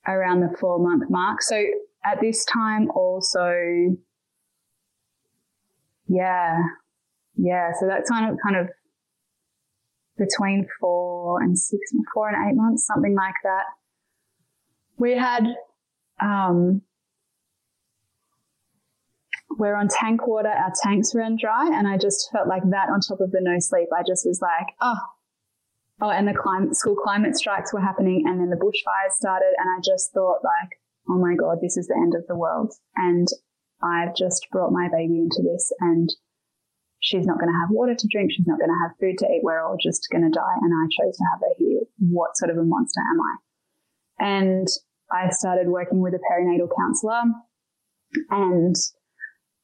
around 0.07 0.41
the 0.41 0.57
four 0.59 0.79
month 0.79 1.11
mark. 1.11 1.43
So 1.43 1.63
at 2.05 2.21
this 2.21 2.45
time 2.45 2.89
also, 2.95 3.53
yeah, 6.09 6.59
yeah. 7.37 7.73
So 7.79 7.87
that's 7.87 8.09
kind 8.09 8.31
of, 8.31 8.39
kind 8.45 8.57
of 8.57 8.69
between 10.19 10.67
four 10.81 11.41
and 11.41 11.59
six, 11.59 11.81
four 12.15 12.29
and 12.29 12.37
eight 12.49 12.57
months, 12.57 12.87
something 12.87 13.15
like 13.15 13.35
that. 13.45 13.65
We 14.99 15.17
had, 15.17 15.45
um, 16.21 16.83
we're 19.59 19.75
on 19.75 19.89
tank 19.89 20.27
water, 20.27 20.49
our 20.49 20.73
tanks 20.83 21.15
ran 21.15 21.37
dry, 21.41 21.71
and 21.73 21.89
I 21.89 21.99
just 21.99 22.31
felt 22.33 22.49
like 22.49 22.63
that 22.71 22.89
on 22.89 23.01
top 23.01 23.21
of 23.21 23.31
the 23.31 23.41
no 23.41 23.59
sleep. 23.59 23.89
I 23.97 24.03
just 24.07 24.27
was 24.27 24.41
like, 24.41 24.75
oh, 24.81 25.01
oh, 26.01 26.11
and 26.11 26.27
the 26.27 26.35
climate 26.35 26.77
school 26.77 26.97
climate 26.97 27.37
strikes 27.37 27.73
were 27.73 27.81
happening, 27.81 28.25
and 28.27 28.41
then 28.41 28.51
the 28.51 28.57
bushfires 28.57 29.13
started, 29.13 29.53
and 29.59 29.69
I 29.69 29.81
just 29.85 30.13
thought 30.13 30.45
like, 30.45 30.71
oh 31.09 31.19
my 31.19 31.35
god, 31.35 31.59
this 31.61 31.77
is 31.77 31.89
the 31.89 31.97
end 31.97 32.15
of 32.15 32.27
the 32.29 32.37
world, 32.37 32.73
and 32.97 33.29
I've 33.83 34.15
just 34.15 34.47
brought 34.53 34.73
my 34.73 34.89
baby 34.93 35.19
into 35.19 35.43
this, 35.43 35.73
and 35.81 36.09
she's 37.03 37.27
not 37.27 37.39
going 37.39 37.53
to 37.53 37.61
have 37.61 37.71
water 37.71 37.95
to 37.95 38.09
drink, 38.11 38.33
she's 38.33 38.47
not 38.47 38.59
going 38.59 38.71
to 38.71 38.83
have 38.83 38.97
food 38.99 39.19
to 39.19 39.27
eat, 39.27 39.43
we're 39.43 39.63
all 39.63 39.77
just 39.83 40.09
going 40.11 40.25
to 40.25 40.31
die, 40.31 40.57
and 40.63 40.73
I 40.73 40.85
chose 40.89 41.17
to 41.17 41.25
have 41.33 41.41
her 41.41 41.55
here. 41.59 41.83
What 41.99 42.37
sort 42.37 42.51
of 42.51 42.57
a 42.57 42.65
monster 42.65 43.01
am 43.01 43.21
I? 43.21 43.35
And 44.25 44.69
I 45.13 45.29
started 45.31 45.69
working 45.69 46.01
with 46.01 46.15
a 46.15 46.23
perinatal 46.31 46.69
counselor, 46.77 47.23
and 48.31 48.75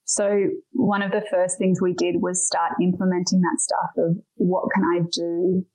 so 0.04 0.48
one 0.72 1.02
of 1.02 1.12
the 1.12 1.24
first 1.30 1.58
things 1.58 1.80
we 1.82 1.92
did 1.92 2.16
was 2.20 2.46
start 2.46 2.72
implementing 2.82 3.40
that 3.42 3.60
stuff 3.60 3.90
of 3.98 4.16
what 4.36 4.64
can 4.74 4.84
I 4.84 5.00
do 5.12 5.66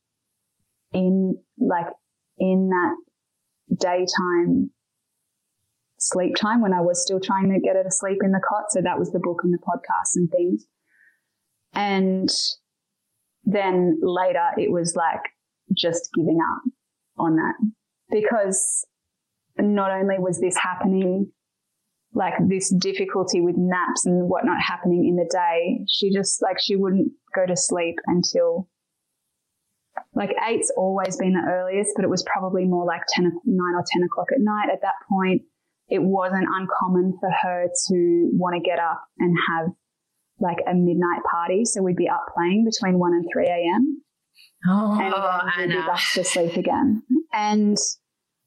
in 0.91 1.37
like 1.59 1.87
in 2.39 2.69
that 2.69 2.95
daytime 3.79 4.71
sleep 5.99 6.35
time 6.35 6.61
when 6.61 6.73
I 6.73 6.81
was 6.81 7.01
still 7.01 7.19
trying 7.19 7.49
to 7.51 7.59
get 7.59 7.75
her 7.75 7.83
to 7.83 7.91
sleep 7.91 8.17
in 8.23 8.31
the 8.31 8.41
cot. 8.47 8.65
So 8.69 8.81
that 8.81 8.99
was 8.99 9.11
the 9.11 9.19
book 9.19 9.41
and 9.43 9.53
the 9.53 9.59
podcast 9.59 10.15
and 10.15 10.29
things. 10.29 10.65
And 11.73 12.29
then 13.45 13.99
later 14.01 14.49
it 14.57 14.71
was 14.71 14.95
like 14.95 15.21
just 15.75 16.09
giving 16.15 16.39
up 16.41 16.61
on 17.17 17.35
that 17.35 17.55
because 18.09 18.85
not 19.57 19.91
only 19.91 20.17
was 20.19 20.39
this 20.39 20.57
happening 20.57 21.31
like 22.15 22.33
this 22.47 22.73
difficulty 22.75 23.41
with 23.41 23.55
naps 23.57 24.05
and 24.05 24.29
whatnot 24.29 24.61
happening 24.61 25.07
in 25.07 25.15
the 25.15 25.27
day, 25.31 25.83
she 25.89 26.13
just 26.13 26.41
like 26.41 26.59
she 26.59 26.75
wouldn't 26.75 27.11
go 27.35 27.45
to 27.45 27.55
sleep 27.57 27.95
until 28.05 28.69
like 30.13 30.29
eight's 30.47 30.71
always 30.77 31.17
been 31.17 31.33
the 31.33 31.51
earliest, 31.51 31.93
but 31.95 32.05
it 32.05 32.09
was 32.09 32.23
probably 32.23 32.65
more 32.65 32.85
like 32.85 33.01
10, 33.09 33.25
9 33.45 33.75
or 33.75 33.83
10 33.93 34.03
o'clock 34.03 34.27
at 34.31 34.39
night 34.39 34.69
at 34.71 34.81
that 34.81 34.95
point. 35.09 35.41
It 35.87 36.01
wasn't 36.01 36.47
uncommon 36.49 37.17
for 37.19 37.29
her 37.41 37.67
to 37.87 38.29
want 38.33 38.55
to 38.55 38.67
get 38.67 38.79
up 38.79 39.03
and 39.19 39.35
have 39.49 39.73
like 40.43 40.59
a 40.69 40.73
midnight 40.73 41.21
party. 41.29 41.65
So 41.65 41.81
we'd 41.81 41.95
be 41.95 42.09
up 42.09 42.25
playing 42.35 42.65
between 42.65 42.99
1 42.99 43.13
and 43.13 43.25
3 43.33 43.47
a.m. 43.47 44.01
Oh, 44.67 44.99
and 45.01 45.13
oh, 45.15 45.39
then 45.57 45.67
we'd 45.67 45.73
Anna. 45.73 45.81
be 45.81 45.87
back 45.87 46.03
to 46.13 46.23
sleep 46.23 46.55
again. 46.55 47.01
And 47.33 47.77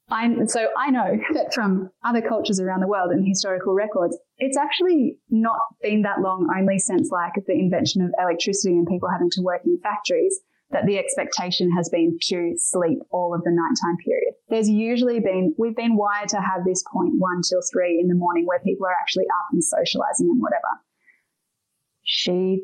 I 0.09 0.45
so 0.45 0.69
I 0.77 0.89
know 0.89 1.17
that 1.33 1.53
from 1.53 1.89
other 2.03 2.21
cultures 2.21 2.59
around 2.59 2.79
the 2.81 2.87
world 2.87 3.11
and 3.11 3.27
historical 3.27 3.73
records, 3.73 4.17
it's 4.37 4.57
actually 4.57 5.17
not 5.29 5.59
been 5.81 6.03
that 6.03 6.21
long 6.21 6.47
only 6.57 6.79
since 6.79 7.09
like 7.11 7.33
the 7.45 7.53
invention 7.53 8.01
of 8.01 8.11
electricity 8.21 8.75
and 8.75 8.87
people 8.87 9.09
having 9.11 9.29
to 9.31 9.41
work 9.41 9.61
in 9.65 9.77
factories 9.83 10.39
that 10.71 10.85
the 10.85 10.97
expectation 10.97 11.71
has 11.75 11.89
been 11.89 12.17
to 12.21 12.53
sleep 12.57 12.99
all 13.09 13.33
of 13.33 13.43
the 13.43 13.51
nighttime 13.51 13.97
period. 14.03 14.33
There's 14.49 14.69
usually 14.69 15.19
been 15.19 15.53
we've 15.57 15.75
been 15.75 15.97
wired 15.97 16.29
to 16.29 16.37
have 16.37 16.63
this 16.65 16.83
point 16.91 17.13
one 17.17 17.41
till 17.47 17.61
three 17.71 17.99
in 17.99 18.07
the 18.07 18.15
morning 18.15 18.45
where 18.45 18.59
people 18.59 18.85
are 18.85 18.95
actually 18.99 19.25
up 19.25 19.47
and 19.51 19.63
socializing 19.63 20.29
and 20.31 20.41
whatever. 20.41 20.71
She 22.07 22.61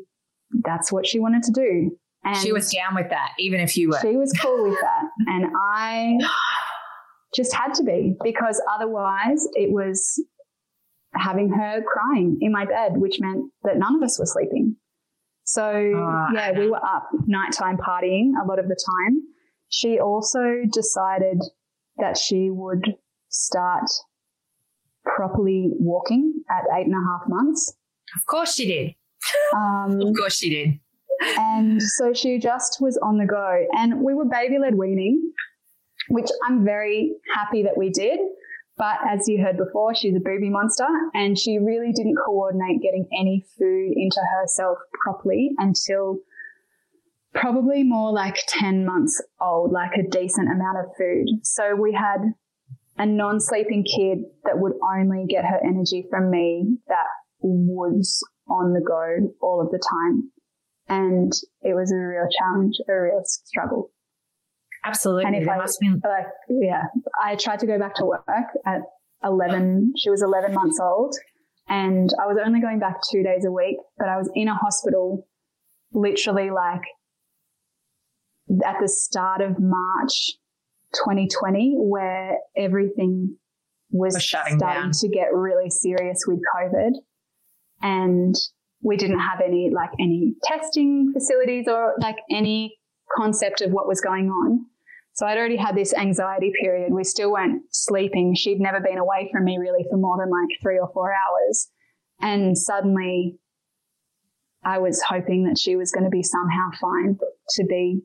that's 0.64 0.90
what 0.90 1.06
she 1.06 1.20
wanted 1.20 1.42
to 1.44 1.52
do. 1.52 1.96
And 2.24 2.36
She 2.38 2.52
was 2.52 2.70
down 2.72 2.94
with 2.94 3.10
that, 3.10 3.30
even 3.38 3.60
if 3.60 3.76
you 3.76 3.90
were. 3.90 3.98
she 4.00 4.16
was 4.16 4.32
cool 4.40 4.70
with 4.70 4.78
that. 4.80 5.02
And 5.26 5.46
I 5.70 6.16
just 7.34 7.54
had 7.54 7.74
to 7.74 7.82
be 7.84 8.16
because 8.24 8.60
otherwise 8.72 9.46
it 9.54 9.70
was 9.70 10.22
having 11.14 11.50
her 11.50 11.82
crying 11.82 12.38
in 12.40 12.50
my 12.50 12.64
bed, 12.64 12.92
which 12.96 13.20
meant 13.20 13.50
that 13.64 13.76
none 13.76 13.96
of 13.96 14.02
us 14.02 14.18
were 14.18 14.26
sleeping. 14.26 14.76
So, 15.44 15.62
Oh, 15.62 16.26
yeah, 16.34 16.52
we 16.58 16.70
were 16.70 16.82
up 16.84 17.10
nighttime 17.26 17.76
partying 17.76 18.30
a 18.42 18.46
lot 18.46 18.58
of 18.58 18.68
the 18.68 18.76
time. 18.76 19.20
She 19.68 19.98
also 20.00 20.62
decided 20.72 21.42
that 21.98 22.16
she 22.16 22.48
would 22.50 22.94
start 23.28 23.84
properly 25.04 25.70
walking 25.78 26.42
at 26.50 26.64
eight 26.78 26.86
and 26.86 26.94
a 26.94 27.04
half 27.06 27.28
months. 27.28 27.74
of 28.16 28.24
course 28.26 28.54
she 28.54 28.66
did. 28.66 28.94
Um, 29.54 30.00
Of 30.00 30.14
course 30.16 30.36
she 30.36 30.50
did. 30.50 30.80
and 31.38 31.80
so 31.82 32.12
she 32.12 32.38
just 32.38 32.78
was 32.80 32.98
on 33.02 33.18
the 33.18 33.26
go. 33.26 33.66
And 33.76 34.02
we 34.02 34.14
were 34.14 34.24
baby 34.24 34.58
led 34.58 34.74
weaning, 34.74 35.32
which 36.08 36.28
I'm 36.46 36.64
very 36.64 37.14
happy 37.34 37.62
that 37.64 37.76
we 37.76 37.90
did. 37.90 38.18
But 38.76 38.96
as 39.08 39.28
you 39.28 39.40
heard 39.42 39.56
before, 39.56 39.94
she's 39.94 40.16
a 40.16 40.20
booby 40.20 40.50
monster 40.50 40.86
and 41.14 41.38
she 41.38 41.58
really 41.58 41.92
didn't 41.92 42.16
coordinate 42.26 42.82
getting 42.82 43.06
any 43.18 43.44
food 43.56 43.92
into 43.96 44.20
herself 44.40 44.78
properly 45.04 45.52
until 45.58 46.18
probably 47.34 47.84
more 47.84 48.12
like 48.12 48.36
10 48.48 48.84
months 48.84 49.22
old, 49.40 49.70
like 49.70 49.92
a 49.96 50.08
decent 50.08 50.48
amount 50.50 50.78
of 50.78 50.86
food. 50.98 51.26
So 51.44 51.76
we 51.76 51.92
had 51.92 52.32
a 52.98 53.06
non 53.06 53.40
sleeping 53.40 53.84
kid 53.84 54.18
that 54.44 54.58
would 54.58 54.72
only 54.96 55.24
get 55.28 55.44
her 55.44 55.60
energy 55.64 56.06
from 56.10 56.30
me 56.30 56.76
that 56.88 57.06
was 57.40 58.20
on 58.48 58.72
the 58.72 58.80
go 58.80 59.32
all 59.40 59.60
of 59.60 59.70
the 59.70 59.78
time 59.78 60.30
and 60.88 61.32
it 61.62 61.74
was 61.74 61.90
a 61.92 61.96
real 61.96 62.28
challenge, 62.38 62.74
a 62.88 62.92
real 62.92 63.22
struggle. 63.24 63.90
Absolutely. 64.84 65.24
And 65.24 65.36
if 65.36 65.48
I- 65.48 65.56
must 65.56 65.80
be 65.80 65.88
Like, 65.90 66.26
yeah, 66.48 66.82
I 67.22 67.36
tried 67.36 67.60
to 67.60 67.66
go 67.66 67.78
back 67.78 67.94
to 67.96 68.04
work 68.04 68.26
at 68.66 68.82
11. 69.24 69.94
She 69.96 70.10
was 70.10 70.22
11 70.22 70.52
months 70.52 70.78
old, 70.78 71.14
and 71.68 72.10
I 72.22 72.26
was 72.26 72.36
only 72.44 72.60
going 72.60 72.78
back 72.80 72.96
two 73.10 73.22
days 73.22 73.46
a 73.46 73.50
week, 73.50 73.78
but 73.96 74.08
I 74.10 74.18
was 74.18 74.30
in 74.34 74.48
a 74.48 74.54
hospital 74.54 75.26
literally 75.92 76.50
like 76.50 76.82
at 78.64 78.76
the 78.80 78.88
start 78.88 79.40
of 79.40 79.56
March 79.58 80.32
2020, 80.92 81.76
where 81.78 82.38
everything 82.56 83.36
was 83.90 84.14
Was 84.14 84.22
shutting 84.22 84.58
starting 84.58 84.82
down. 84.82 84.90
to 84.92 85.08
get 85.08 85.32
really 85.32 85.70
serious 85.70 86.24
with 86.26 86.40
COVID. 86.54 86.90
And 87.84 88.34
we 88.82 88.96
didn't 88.96 89.20
have 89.20 89.40
any 89.44 89.70
like 89.74 89.90
any 90.00 90.34
testing 90.42 91.12
facilities 91.12 91.66
or 91.68 91.94
like 92.00 92.16
any 92.30 92.76
concept 93.16 93.60
of 93.60 93.70
what 93.70 93.86
was 93.86 94.00
going 94.00 94.28
on. 94.28 94.66
So 95.14 95.26
I'd 95.26 95.38
already 95.38 95.56
had 95.56 95.76
this 95.76 95.94
anxiety 95.94 96.52
period. 96.60 96.92
We 96.92 97.04
still 97.04 97.30
weren't 97.30 97.62
sleeping. 97.70 98.34
She'd 98.34 98.60
never 98.60 98.80
been 98.80 98.98
away 98.98 99.28
from 99.32 99.44
me 99.44 99.58
really 99.58 99.84
for 99.88 99.96
more 99.96 100.18
than 100.18 100.30
like 100.30 100.58
three 100.60 100.78
or 100.78 100.90
four 100.92 101.12
hours. 101.12 101.70
And 102.20 102.58
suddenly 102.58 103.38
I 104.64 104.78
was 104.78 105.02
hoping 105.06 105.44
that 105.44 105.58
she 105.58 105.76
was 105.76 105.92
going 105.92 106.04
to 106.04 106.10
be 106.10 106.22
somehow 106.22 106.70
fine 106.80 107.18
to 107.50 107.64
be 107.64 108.00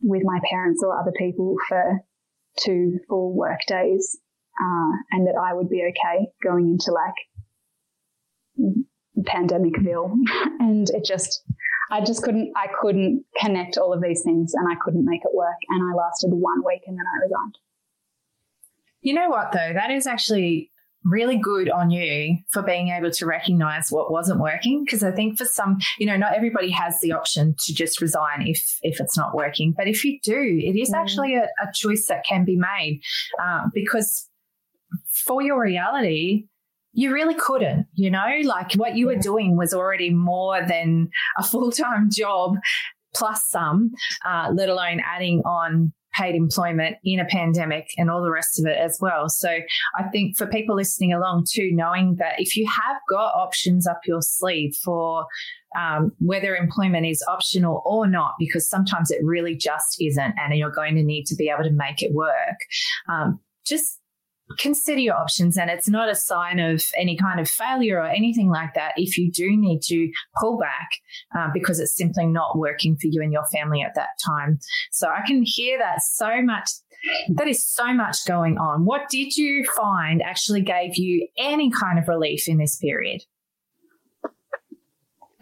with 0.00 0.22
my 0.24 0.38
parents 0.48 0.82
or 0.84 1.00
other 1.00 1.12
people 1.18 1.56
for 1.68 2.00
two 2.60 2.98
full 3.08 3.36
work 3.36 3.60
days. 3.66 4.18
Uh, 4.60 4.90
and 5.12 5.26
that 5.26 5.40
I 5.40 5.54
would 5.54 5.68
be 5.68 5.88
okay 5.88 6.28
going 6.42 6.68
into 6.68 6.92
like 6.92 7.14
pandemicville. 9.24 10.12
and 10.60 10.88
it 10.90 11.04
just, 11.04 11.42
I 11.90 12.00
just 12.04 12.22
couldn't, 12.22 12.52
I 12.56 12.66
couldn't 12.80 13.24
connect 13.40 13.78
all 13.78 13.92
of 13.92 14.02
these 14.02 14.22
things 14.22 14.52
and 14.54 14.68
I 14.70 14.76
couldn't 14.82 15.04
make 15.04 15.22
it 15.22 15.34
work. 15.34 15.56
And 15.68 15.82
I 15.82 15.94
lasted 15.94 16.28
one 16.28 16.62
week 16.66 16.82
and 16.86 16.96
then 16.98 17.04
I 17.06 17.22
resigned. 17.22 17.58
You 19.00 19.14
know 19.14 19.28
what, 19.28 19.52
though? 19.52 19.72
That 19.72 19.90
is 19.90 20.06
actually 20.06 20.70
really 21.04 21.38
good 21.38 21.70
on 21.70 21.90
you 21.90 22.36
for 22.50 22.60
being 22.60 22.88
able 22.88 23.10
to 23.10 23.24
recognize 23.24 23.90
what 23.90 24.10
wasn't 24.10 24.40
working. 24.40 24.84
Because 24.84 25.02
I 25.04 25.12
think 25.12 25.38
for 25.38 25.44
some, 25.44 25.78
you 25.98 26.06
know, 26.06 26.16
not 26.16 26.34
everybody 26.34 26.70
has 26.70 26.98
the 27.00 27.12
option 27.12 27.54
to 27.60 27.72
just 27.72 28.00
resign 28.00 28.42
if 28.46 28.78
if 28.82 29.00
it's 29.00 29.16
not 29.16 29.34
working. 29.34 29.72
But 29.76 29.86
if 29.86 30.04
you 30.04 30.18
do, 30.22 30.34
it 30.36 30.76
is 30.76 30.90
Mm. 30.90 30.96
actually 31.00 31.34
a, 31.36 31.44
a 31.44 31.72
choice 31.72 32.06
that 32.08 32.24
can 32.26 32.44
be 32.44 32.56
made 32.56 33.00
uh, 33.42 33.66
because 33.72 34.28
for 35.24 35.40
your 35.42 35.60
reality. 35.62 36.46
You 36.92 37.12
really 37.12 37.34
couldn't, 37.34 37.86
you 37.94 38.10
know, 38.10 38.26
like 38.44 38.74
what 38.74 38.96
you 38.96 39.06
were 39.06 39.16
doing 39.16 39.56
was 39.56 39.72
already 39.72 40.10
more 40.10 40.64
than 40.66 41.10
a 41.38 41.42
full 41.42 41.70
time 41.70 42.08
job 42.12 42.56
plus 43.14 43.48
some, 43.48 43.90
uh, 44.26 44.50
let 44.54 44.68
alone 44.68 45.00
adding 45.04 45.40
on 45.44 45.92
paid 46.14 46.34
employment 46.34 46.96
in 47.04 47.20
a 47.20 47.24
pandemic 47.24 47.88
and 47.96 48.10
all 48.10 48.22
the 48.22 48.30
rest 48.30 48.58
of 48.58 48.66
it 48.66 48.76
as 48.76 48.98
well. 49.00 49.28
So 49.28 49.48
I 49.96 50.02
think 50.10 50.36
for 50.36 50.46
people 50.46 50.74
listening 50.74 51.12
along 51.12 51.46
too, 51.50 51.70
knowing 51.72 52.16
that 52.18 52.34
if 52.38 52.56
you 52.56 52.66
have 52.66 52.96
got 53.08 53.34
options 53.34 53.86
up 53.86 54.00
your 54.06 54.20
sleeve 54.20 54.74
for 54.82 55.26
um, 55.78 56.12
whether 56.18 56.56
employment 56.56 57.06
is 57.06 57.22
optional 57.28 57.82
or 57.84 58.06
not, 58.06 58.34
because 58.38 58.68
sometimes 58.68 59.10
it 59.10 59.20
really 59.22 59.54
just 59.54 59.96
isn't, 60.00 60.34
and 60.38 60.54
you're 60.54 60.70
going 60.70 60.96
to 60.96 61.02
need 61.02 61.24
to 61.26 61.36
be 61.36 61.50
able 61.50 61.64
to 61.64 61.74
make 61.74 62.02
it 62.02 62.12
work. 62.14 62.58
Um, 63.08 63.40
just 63.66 63.97
consider 64.58 65.00
your 65.00 65.16
options 65.16 65.56
and 65.56 65.70
it's 65.70 65.88
not 65.88 66.08
a 66.08 66.14
sign 66.14 66.58
of 66.58 66.82
any 66.96 67.16
kind 67.16 67.40
of 67.40 67.48
failure 67.48 67.98
or 67.98 68.06
anything 68.06 68.50
like 68.50 68.74
that. 68.74 68.92
If 68.96 69.18
you 69.18 69.30
do 69.30 69.56
need 69.56 69.80
to 69.82 70.10
pull 70.40 70.58
back 70.58 70.88
uh, 71.36 71.48
because 71.52 71.80
it's 71.80 71.96
simply 71.96 72.26
not 72.26 72.58
working 72.58 72.96
for 72.96 73.08
you 73.08 73.22
and 73.22 73.32
your 73.32 73.44
family 73.46 73.82
at 73.82 73.94
that 73.94 74.08
time. 74.26 74.58
So 74.92 75.08
i 75.08 75.20
can 75.26 75.42
hear 75.44 75.78
that 75.78 76.02
so 76.02 76.42
much 76.42 76.70
that 77.34 77.46
is 77.46 77.64
so 77.64 77.92
much 77.94 78.26
going 78.26 78.58
on. 78.58 78.84
What 78.84 79.08
did 79.08 79.36
you 79.36 79.64
find 79.76 80.22
actually 80.22 80.62
gave 80.62 80.96
you 80.96 81.28
any 81.38 81.70
kind 81.70 81.98
of 81.98 82.08
relief 82.08 82.48
in 82.48 82.58
this 82.58 82.76
period? 82.76 83.22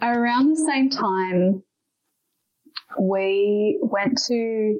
Around 0.01 0.51
the 0.51 0.71
same 0.71 0.89
time, 0.91 1.63
we 2.99 3.79
went 3.81 4.19
to, 4.27 4.79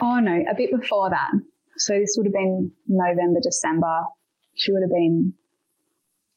oh 0.00 0.18
no, 0.18 0.44
a 0.50 0.54
bit 0.56 0.70
before 0.72 1.10
that. 1.10 1.30
So 1.76 1.94
this 1.98 2.14
would 2.16 2.26
have 2.26 2.32
been 2.32 2.72
November, 2.86 3.40
December. 3.42 4.04
She 4.54 4.72
would 4.72 4.82
have 4.82 4.90
been 4.90 5.34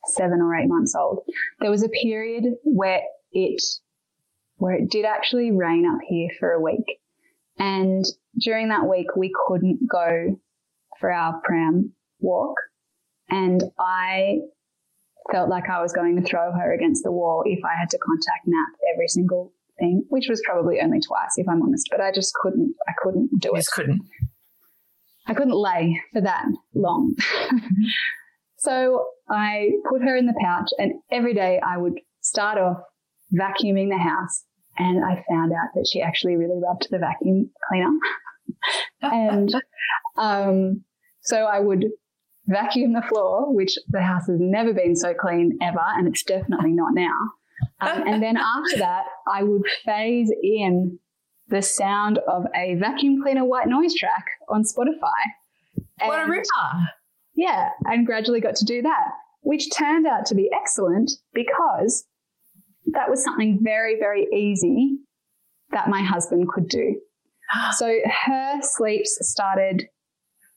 seven 0.06 0.42
or 0.42 0.56
eight 0.56 0.68
months 0.68 0.96
old. 0.96 1.24
There 1.60 1.72
was 1.72 1.84
a 1.84 1.90
period 1.90 2.46
where 2.64 3.02
it, 3.32 3.62
where 4.58 4.76
it 4.76 4.90
did 4.90 5.06
actually 5.06 5.52
rain 5.52 5.86
up 5.86 6.00
here 6.08 6.30
for 6.40 6.52
a 6.52 6.62
week. 6.62 7.00
And 7.58 8.06
during 8.40 8.70
that 8.70 8.88
week, 8.88 9.16
we 9.16 9.32
couldn't 9.48 9.88
go 9.90 10.40
for 11.00 11.12
our 11.12 11.42
pram 11.44 11.94
walk. 12.20 12.56
And 13.30 13.64
I 13.80 14.40
felt 15.32 15.50
like 15.50 15.70
I 15.70 15.82
was 15.82 15.94
going 15.94 16.16
to 16.16 16.28
throw 16.28 16.52
her 16.52 16.74
against 16.74 17.04
the 17.04 17.12
wall 17.12 17.44
if 17.46 17.60
I 17.64 17.80
had 17.80 17.90
to 17.92 17.98
contact 17.98 18.48
NAP 18.48 18.80
every 18.94 19.08
single 19.08 19.54
thing, 19.78 20.04
which 20.10 20.28
was 20.30 20.42
probably 20.46 20.80
only 20.82 21.00
twice, 21.00 21.38
if 21.38 21.48
I'm 21.48 21.62
honest. 21.62 21.88
But 21.92 22.02
I 22.02 22.12
just 22.12 22.34
couldn't. 22.34 22.76
I 22.88 22.94
couldn't 23.02 23.40
do 23.40 23.54
it. 23.54 23.58
Just 23.58 23.72
couldn't. 23.72 24.02
I 25.30 25.34
couldn't 25.36 25.54
lay 25.54 26.02
for 26.12 26.22
that 26.22 26.46
long. 26.74 27.16
so 28.58 29.06
I 29.30 29.70
put 29.88 30.02
her 30.02 30.16
in 30.16 30.26
the 30.26 30.34
pouch, 30.42 30.70
and 30.80 30.94
every 31.12 31.36
day 31.36 31.62
I 31.66 31.78
would 31.78 32.00
start 32.22 32.58
off 32.58 32.78
vacuuming 33.34 33.90
the 33.90 34.00
house. 34.00 34.44
And 34.78 35.04
I 35.06 35.24
found 35.30 35.52
out 35.52 35.70
that 35.76 35.88
she 35.92 36.02
actually 36.02 36.36
really 36.36 36.60
loved 36.60 36.88
the 36.90 36.98
vacuum 36.98 37.52
cleaner. 37.68 37.92
and 39.02 39.54
um, 40.18 40.84
so 41.22 41.46
I 41.46 41.60
would 41.60 41.86
vacuum 42.48 42.94
the 42.94 43.04
floor, 43.04 43.54
which 43.54 43.78
the 43.90 44.02
house 44.02 44.26
has 44.28 44.40
never 44.40 44.74
been 44.74 44.96
so 44.96 45.14
clean 45.14 45.60
ever, 45.62 45.84
and 45.98 46.08
it's 46.08 46.24
definitely 46.24 46.72
not 46.72 46.94
now. 46.94 47.14
Um, 47.82 48.08
and 48.08 48.24
then 48.24 48.38
after 48.38 48.80
that, 48.80 49.04
I 49.32 49.44
would 49.44 49.64
phase 49.86 50.32
in 50.42 50.98
the 51.50 51.62
sound 51.62 52.20
of 52.28 52.46
a 52.56 52.76
vacuum 52.76 53.22
cleaner 53.22 53.46
white 53.46 53.68
noise 53.68 53.94
track 53.96 54.26
on 54.50 54.64
Spotify. 54.64 55.84
And, 56.00 56.08
what 56.08 56.26
a 56.26 56.30
ripper! 56.30 56.90
Yeah, 57.36 57.70
and 57.86 58.06
gradually 58.06 58.42
got 58.42 58.56
to 58.56 58.66
do 58.66 58.82
that, 58.82 59.08
which 59.42 59.74
turned 59.76 60.06
out 60.08 60.26
to 60.28 60.36
be 60.36 60.50
excellent 60.54 61.12
because 61.34 62.06
that 62.94 63.10
was 63.10 63.24
something 63.24 63.60
very, 63.62 63.98
very 64.00 64.28
easy 64.34 64.98
that 65.72 65.90
my 65.90 66.02
husband 66.02 66.48
could 66.50 66.68
do. 66.68 67.00
So 67.78 68.00
her 68.28 68.60
sleeps 68.62 69.18
started 69.22 69.88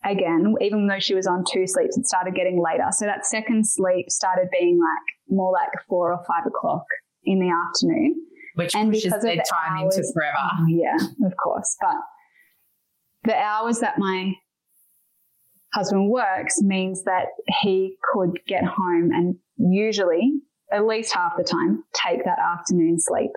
again, 0.04 0.54
even 0.60 0.88
though 0.88 0.98
she 0.98 1.14
was 1.14 1.26
on 1.26 1.44
two 1.50 1.66
sleeps, 1.66 1.96
it 1.96 2.06
started 2.06 2.34
getting 2.34 2.62
later. 2.62 2.84
So 2.90 3.06
that 3.06 3.24
second 3.24 3.66
sleep 3.66 4.10
started 4.10 4.48
being 4.52 4.78
like 4.78 5.14
more 5.28 5.52
like 5.52 5.70
four 5.88 6.12
or 6.12 6.22
five 6.26 6.46
o'clock 6.46 6.84
in 7.24 7.38
the 7.38 7.48
afternoon. 7.48 8.26
Which 8.54 8.74
and 8.74 8.92
pushes 8.92 9.12
bedtime 9.22 9.78
into 9.78 10.04
forever. 10.12 10.36
Oh, 10.38 10.66
yeah, 10.68 10.96
of 11.26 11.32
course. 11.42 11.76
But 11.80 11.96
the 13.24 13.36
hours 13.36 13.78
that 13.80 13.98
my 13.98 14.32
husband 15.72 16.10
works 16.10 16.60
means 16.60 17.04
that 17.04 17.26
he 17.62 17.96
could 18.12 18.38
get 18.46 18.64
home 18.64 19.10
and 19.12 19.36
usually, 19.56 20.32
at 20.70 20.86
least 20.86 21.14
half 21.14 21.32
the 21.36 21.44
time, 21.44 21.84
take 21.94 22.24
that 22.24 22.38
afternoon 22.38 22.96
sleep 22.98 23.30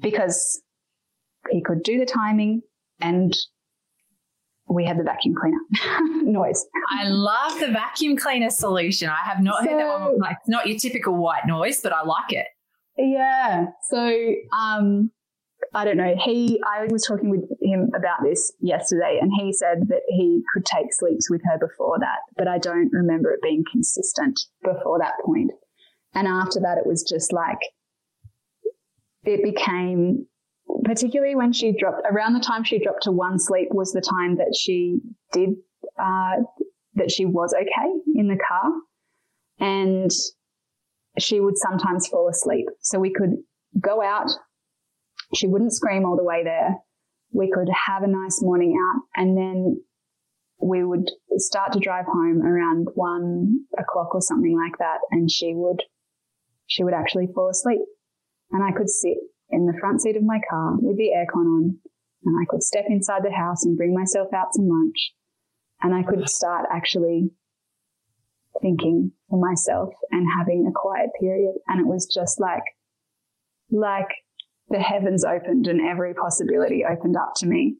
because 0.00 0.62
he 1.50 1.62
could 1.62 1.82
do 1.82 1.98
the 1.98 2.06
timing 2.06 2.62
and 3.00 3.36
we 4.68 4.84
had 4.84 4.98
the 4.98 5.02
vacuum 5.02 5.34
cleaner 5.34 5.58
noise. 6.22 6.64
I 6.98 7.08
love 7.08 7.60
the 7.60 7.68
vacuum 7.68 8.16
cleaner 8.16 8.50
solution. 8.50 9.08
I 9.08 9.22
have 9.24 9.42
not 9.42 9.62
so, 9.62 9.70
heard 9.70 9.80
that 9.80 10.00
one. 10.00 10.18
Like, 10.18 10.38
not 10.46 10.66
your 10.66 10.78
typical 10.78 11.14
white 11.14 11.46
noise, 11.46 11.80
but 11.82 11.92
I 11.92 12.02
like 12.02 12.32
it. 12.32 12.46
Yeah. 12.96 13.66
So, 13.90 14.34
um, 14.56 15.10
I 15.72 15.84
don't 15.84 15.96
know. 15.96 16.14
He, 16.22 16.62
I 16.64 16.86
was 16.90 17.04
talking 17.04 17.30
with 17.30 17.44
him 17.60 17.90
about 17.96 18.18
this 18.22 18.52
yesterday, 18.60 19.18
and 19.20 19.32
he 19.36 19.52
said 19.52 19.88
that 19.88 20.02
he 20.08 20.42
could 20.52 20.64
take 20.64 20.92
sleeps 20.92 21.28
with 21.30 21.40
her 21.44 21.58
before 21.58 21.98
that, 21.98 22.18
but 22.36 22.46
I 22.46 22.58
don't 22.58 22.92
remember 22.92 23.32
it 23.32 23.42
being 23.42 23.64
consistent 23.70 24.38
before 24.62 24.98
that 25.00 25.14
point. 25.24 25.50
And 26.14 26.28
after 26.28 26.60
that, 26.60 26.78
it 26.78 26.86
was 26.86 27.02
just 27.02 27.32
like 27.32 27.58
it 29.24 29.42
became 29.42 30.26
particularly 30.84 31.34
when 31.34 31.52
she 31.52 31.72
dropped 31.72 32.06
around 32.10 32.34
the 32.34 32.40
time 32.40 32.64
she 32.64 32.78
dropped 32.78 33.02
to 33.02 33.10
one 33.10 33.38
sleep 33.38 33.68
was 33.70 33.92
the 33.92 34.00
time 34.00 34.36
that 34.36 34.54
she 34.58 34.98
did 35.32 35.50
uh, 35.98 36.36
that 36.94 37.10
she 37.10 37.24
was 37.24 37.54
okay 37.54 37.90
in 38.14 38.28
the 38.28 38.38
car 38.48 38.70
and 39.60 40.10
she 41.18 41.40
would 41.40 41.56
sometimes 41.56 42.06
fall 42.06 42.28
asleep. 42.28 42.66
So 42.80 42.98
we 42.98 43.12
could 43.12 43.36
go 43.80 44.02
out. 44.02 44.30
She 45.34 45.46
wouldn't 45.46 45.72
scream 45.72 46.04
all 46.04 46.16
the 46.16 46.24
way 46.24 46.42
there. 46.44 46.76
We 47.32 47.50
could 47.50 47.68
have 47.86 48.02
a 48.02 48.08
nice 48.08 48.40
morning 48.40 48.78
out 48.80 49.02
and 49.16 49.36
then 49.36 49.82
we 50.60 50.84
would 50.84 51.10
start 51.36 51.72
to 51.72 51.80
drive 51.80 52.06
home 52.06 52.42
around 52.42 52.88
one 52.94 53.66
o'clock 53.78 54.14
or 54.14 54.20
something 54.20 54.56
like 54.56 54.78
that 54.78 54.98
and 55.10 55.30
she 55.30 55.52
would 55.54 55.82
she 56.66 56.84
would 56.84 56.94
actually 56.94 57.28
fall 57.34 57.50
asleep. 57.50 57.80
And 58.50 58.62
i 58.62 58.70
could 58.70 58.88
sit 58.88 59.18
in 59.50 59.66
the 59.66 59.78
front 59.78 60.00
seat 60.00 60.16
of 60.16 60.22
my 60.22 60.40
car 60.48 60.76
with 60.80 60.96
the 60.96 61.10
aircon 61.14 61.46
on, 61.46 61.76
and 62.24 62.36
I 62.40 62.44
could 62.48 62.62
step 62.62 62.84
inside 62.88 63.22
the 63.24 63.32
house 63.32 63.64
and 63.64 63.76
bring 63.76 63.94
myself 63.94 64.28
out 64.34 64.54
some 64.54 64.68
lunch, 64.68 65.12
and 65.82 65.94
I 65.94 66.02
could 66.02 66.28
start 66.28 66.66
actually 66.72 67.30
thinking 68.60 69.12
for 69.28 69.38
myself 69.38 69.90
and 70.10 70.26
having 70.38 70.66
a 70.66 70.72
quiet 70.74 71.10
period. 71.20 71.54
And 71.68 71.80
it 71.80 71.86
was 71.86 72.06
just 72.12 72.40
like, 72.40 72.62
like 73.70 74.08
the 74.68 74.78
heavens 74.78 75.24
opened 75.24 75.66
and 75.66 75.80
every 75.80 76.14
possibility 76.14 76.84
opened 76.84 77.16
up 77.16 77.32
to 77.36 77.46
me. 77.46 77.76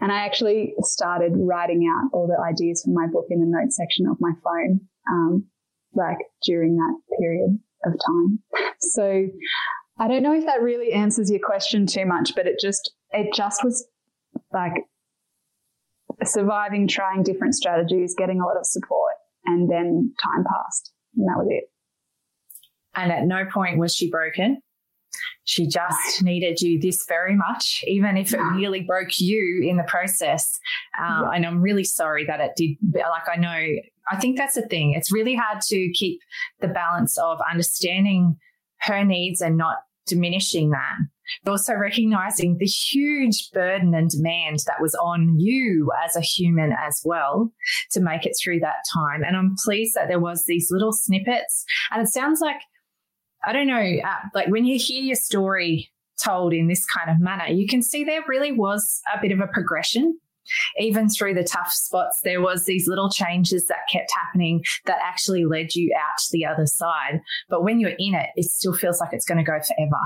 And 0.00 0.10
I 0.10 0.24
actually 0.26 0.74
started 0.80 1.32
writing 1.36 1.88
out 1.88 2.10
all 2.12 2.26
the 2.26 2.42
ideas 2.42 2.82
for 2.84 2.90
my 2.92 3.06
book 3.06 3.26
in 3.30 3.40
the 3.40 3.46
notes 3.46 3.76
section 3.76 4.06
of 4.06 4.16
my 4.20 4.32
phone, 4.42 4.80
um, 5.10 5.46
like 5.94 6.18
during 6.44 6.76
that 6.76 7.16
period 7.18 7.58
of 7.84 7.92
time. 7.92 8.40
So 8.80 9.26
I 9.98 10.08
don't 10.08 10.22
know 10.22 10.34
if 10.34 10.44
that 10.44 10.60
really 10.60 10.92
answers 10.92 11.30
your 11.30 11.40
question 11.42 11.86
too 11.86 12.04
much, 12.04 12.34
but 12.36 12.46
it 12.46 12.60
just 12.60 12.92
it 13.12 13.32
just 13.34 13.64
was 13.64 13.86
like 14.52 14.74
surviving, 16.22 16.86
trying 16.86 17.22
different 17.22 17.54
strategies, 17.54 18.14
getting 18.16 18.40
a 18.40 18.44
lot 18.44 18.56
of 18.56 18.66
support, 18.66 19.14
and 19.46 19.70
then 19.70 20.12
time 20.22 20.44
passed, 20.44 20.92
and 21.16 21.26
that 21.28 21.36
was 21.36 21.48
it. 21.50 21.64
And 22.94 23.10
at 23.10 23.26
no 23.26 23.44
point 23.52 23.78
was 23.78 23.94
she 23.94 24.10
broken. 24.10 24.60
She 25.44 25.66
just 25.68 26.22
needed 26.22 26.60
you 26.60 26.80
this 26.80 27.04
very 27.06 27.36
much, 27.36 27.84
even 27.86 28.16
if 28.16 28.32
it 28.32 28.40
nearly 28.54 28.80
broke 28.80 29.20
you 29.20 29.64
in 29.68 29.76
the 29.76 29.84
process. 29.84 30.58
Uh, 30.98 31.28
And 31.32 31.46
I'm 31.46 31.60
really 31.60 31.84
sorry 31.84 32.24
that 32.26 32.40
it 32.40 32.52
did. 32.56 32.76
Like, 32.92 33.28
I 33.32 33.36
know, 33.36 33.64
I 34.10 34.16
think 34.18 34.36
that's 34.38 34.54
the 34.54 34.66
thing. 34.66 34.94
It's 34.94 35.12
really 35.12 35.34
hard 35.36 35.60
to 35.68 35.92
keep 35.92 36.20
the 36.60 36.68
balance 36.68 37.16
of 37.18 37.38
understanding 37.48 38.36
her 38.80 39.04
needs 39.04 39.40
and 39.40 39.56
not 39.56 39.78
diminishing 40.06 40.70
that. 40.70 40.96
But 41.44 41.52
also 41.52 41.74
recognizing 41.74 42.58
the 42.58 42.66
huge 42.66 43.50
burden 43.52 43.94
and 43.94 44.10
demand 44.10 44.60
that 44.66 44.80
was 44.80 44.94
on 44.94 45.38
you 45.38 45.90
as 46.04 46.16
a 46.16 46.20
human 46.20 46.72
as 46.72 47.00
well 47.04 47.52
to 47.92 48.00
make 48.00 48.26
it 48.26 48.36
through 48.42 48.60
that 48.60 48.84
time. 48.92 49.22
And 49.22 49.36
I'm 49.36 49.56
pleased 49.64 49.94
that 49.94 50.08
there 50.08 50.20
was 50.20 50.44
these 50.44 50.68
little 50.70 50.92
snippets. 50.92 51.64
And 51.90 52.02
it 52.02 52.10
sounds 52.10 52.40
like, 52.40 52.60
I 53.46 53.52
don't 53.52 53.66
know, 53.66 53.74
uh, 53.76 54.28
like 54.34 54.48
when 54.48 54.64
you 54.64 54.78
hear 54.78 55.02
your 55.02 55.16
story 55.16 55.90
told 56.22 56.52
in 56.52 56.68
this 56.68 56.86
kind 56.86 57.10
of 57.10 57.20
manner, 57.20 57.52
you 57.52 57.66
can 57.66 57.82
see 57.82 58.04
there 58.04 58.24
really 58.28 58.52
was 58.52 59.00
a 59.12 59.20
bit 59.20 59.32
of 59.32 59.40
a 59.40 59.48
progression 59.48 60.18
even 60.78 61.08
through 61.08 61.34
the 61.34 61.44
tough 61.44 61.72
spots, 61.72 62.20
there 62.22 62.40
was 62.40 62.64
these 62.64 62.86
little 62.86 63.10
changes 63.10 63.66
that 63.66 63.88
kept 63.90 64.10
happening 64.14 64.62
that 64.86 64.98
actually 65.02 65.44
led 65.44 65.74
you 65.74 65.92
out 65.98 66.18
to 66.18 66.28
the 66.32 66.44
other 66.44 66.66
side. 66.66 67.20
But 67.48 67.62
when 67.62 67.80
you're 67.80 67.94
in 67.98 68.14
it, 68.14 68.30
it 68.36 68.44
still 68.44 68.74
feels 68.74 69.00
like 69.00 69.12
it's 69.12 69.24
going 69.24 69.38
to 69.38 69.44
go 69.44 69.58
forever. 69.58 70.00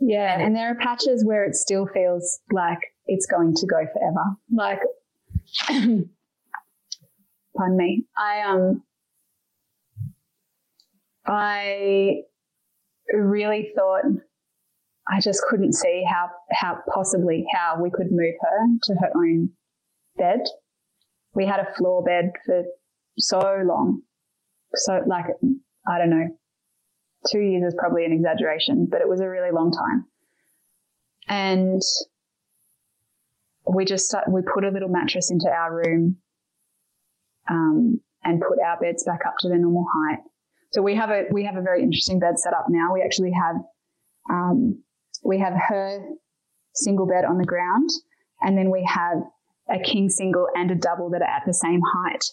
Yeah, 0.00 0.34
and, 0.34 0.42
and 0.42 0.56
there 0.56 0.70
are 0.70 0.74
patches 0.76 1.24
where 1.24 1.44
it 1.44 1.54
still 1.54 1.86
feels 1.86 2.40
like 2.52 2.78
it's 3.06 3.26
going 3.26 3.54
to 3.54 3.66
go 3.66 3.84
forever. 3.92 4.36
Like, 4.52 4.80
pardon 7.56 7.76
me, 7.76 8.04
I 8.16 8.42
um, 8.42 8.82
I 11.26 12.22
really 13.12 13.72
thought 13.76 14.04
I 15.08 15.20
just 15.20 15.42
couldn't 15.48 15.72
see 15.74 16.04
how 16.08 16.30
how 16.52 16.78
possibly 16.92 17.46
how 17.52 17.80
we 17.80 17.90
could 17.90 18.10
move 18.10 18.34
her 18.40 18.66
to 18.84 18.94
her 18.94 19.10
own 19.16 19.50
bed. 20.16 20.40
We 21.34 21.46
had 21.46 21.60
a 21.60 21.74
floor 21.74 22.02
bed 22.02 22.32
for 22.44 22.64
so 23.18 23.40
long. 23.64 24.02
So 24.74 25.00
like, 25.06 25.26
I 25.88 25.98
don't 25.98 26.10
know, 26.10 26.28
two 27.30 27.40
years 27.40 27.72
is 27.72 27.76
probably 27.78 28.04
an 28.04 28.12
exaggeration, 28.12 28.86
but 28.90 29.00
it 29.00 29.08
was 29.08 29.20
a 29.20 29.28
really 29.28 29.50
long 29.50 29.72
time. 29.72 30.06
And 31.28 31.82
we 33.66 33.84
just 33.84 34.06
start, 34.06 34.30
we 34.30 34.40
put 34.42 34.64
a 34.64 34.70
little 34.70 34.88
mattress 34.88 35.30
into 35.30 35.48
our 35.48 35.74
room, 35.74 36.16
um, 37.48 38.00
and 38.24 38.40
put 38.40 38.58
our 38.60 38.78
beds 38.80 39.04
back 39.04 39.20
up 39.26 39.34
to 39.40 39.48
their 39.48 39.58
normal 39.58 39.86
height. 39.92 40.18
So 40.72 40.82
we 40.82 40.94
have 40.96 41.10
a 41.10 41.24
we 41.32 41.44
have 41.44 41.56
a 41.56 41.62
very 41.62 41.82
interesting 41.82 42.18
bed 42.18 42.38
set 42.38 42.52
up 42.52 42.66
now. 42.68 42.92
We 42.92 43.02
actually 43.02 43.32
have 43.32 43.56
um, 44.30 44.82
we 45.24 45.38
have 45.38 45.54
her 45.68 46.00
single 46.74 47.06
bed 47.06 47.24
on 47.24 47.38
the 47.38 47.44
ground, 47.44 47.88
and 48.42 48.56
then 48.56 48.70
we 48.70 48.84
have 48.84 49.18
a 49.70 49.78
king 49.82 50.08
single 50.08 50.46
and 50.54 50.70
a 50.70 50.74
double 50.74 51.10
that 51.10 51.22
are 51.22 51.28
at 51.28 51.42
the 51.46 51.54
same 51.54 51.80
height 51.94 52.24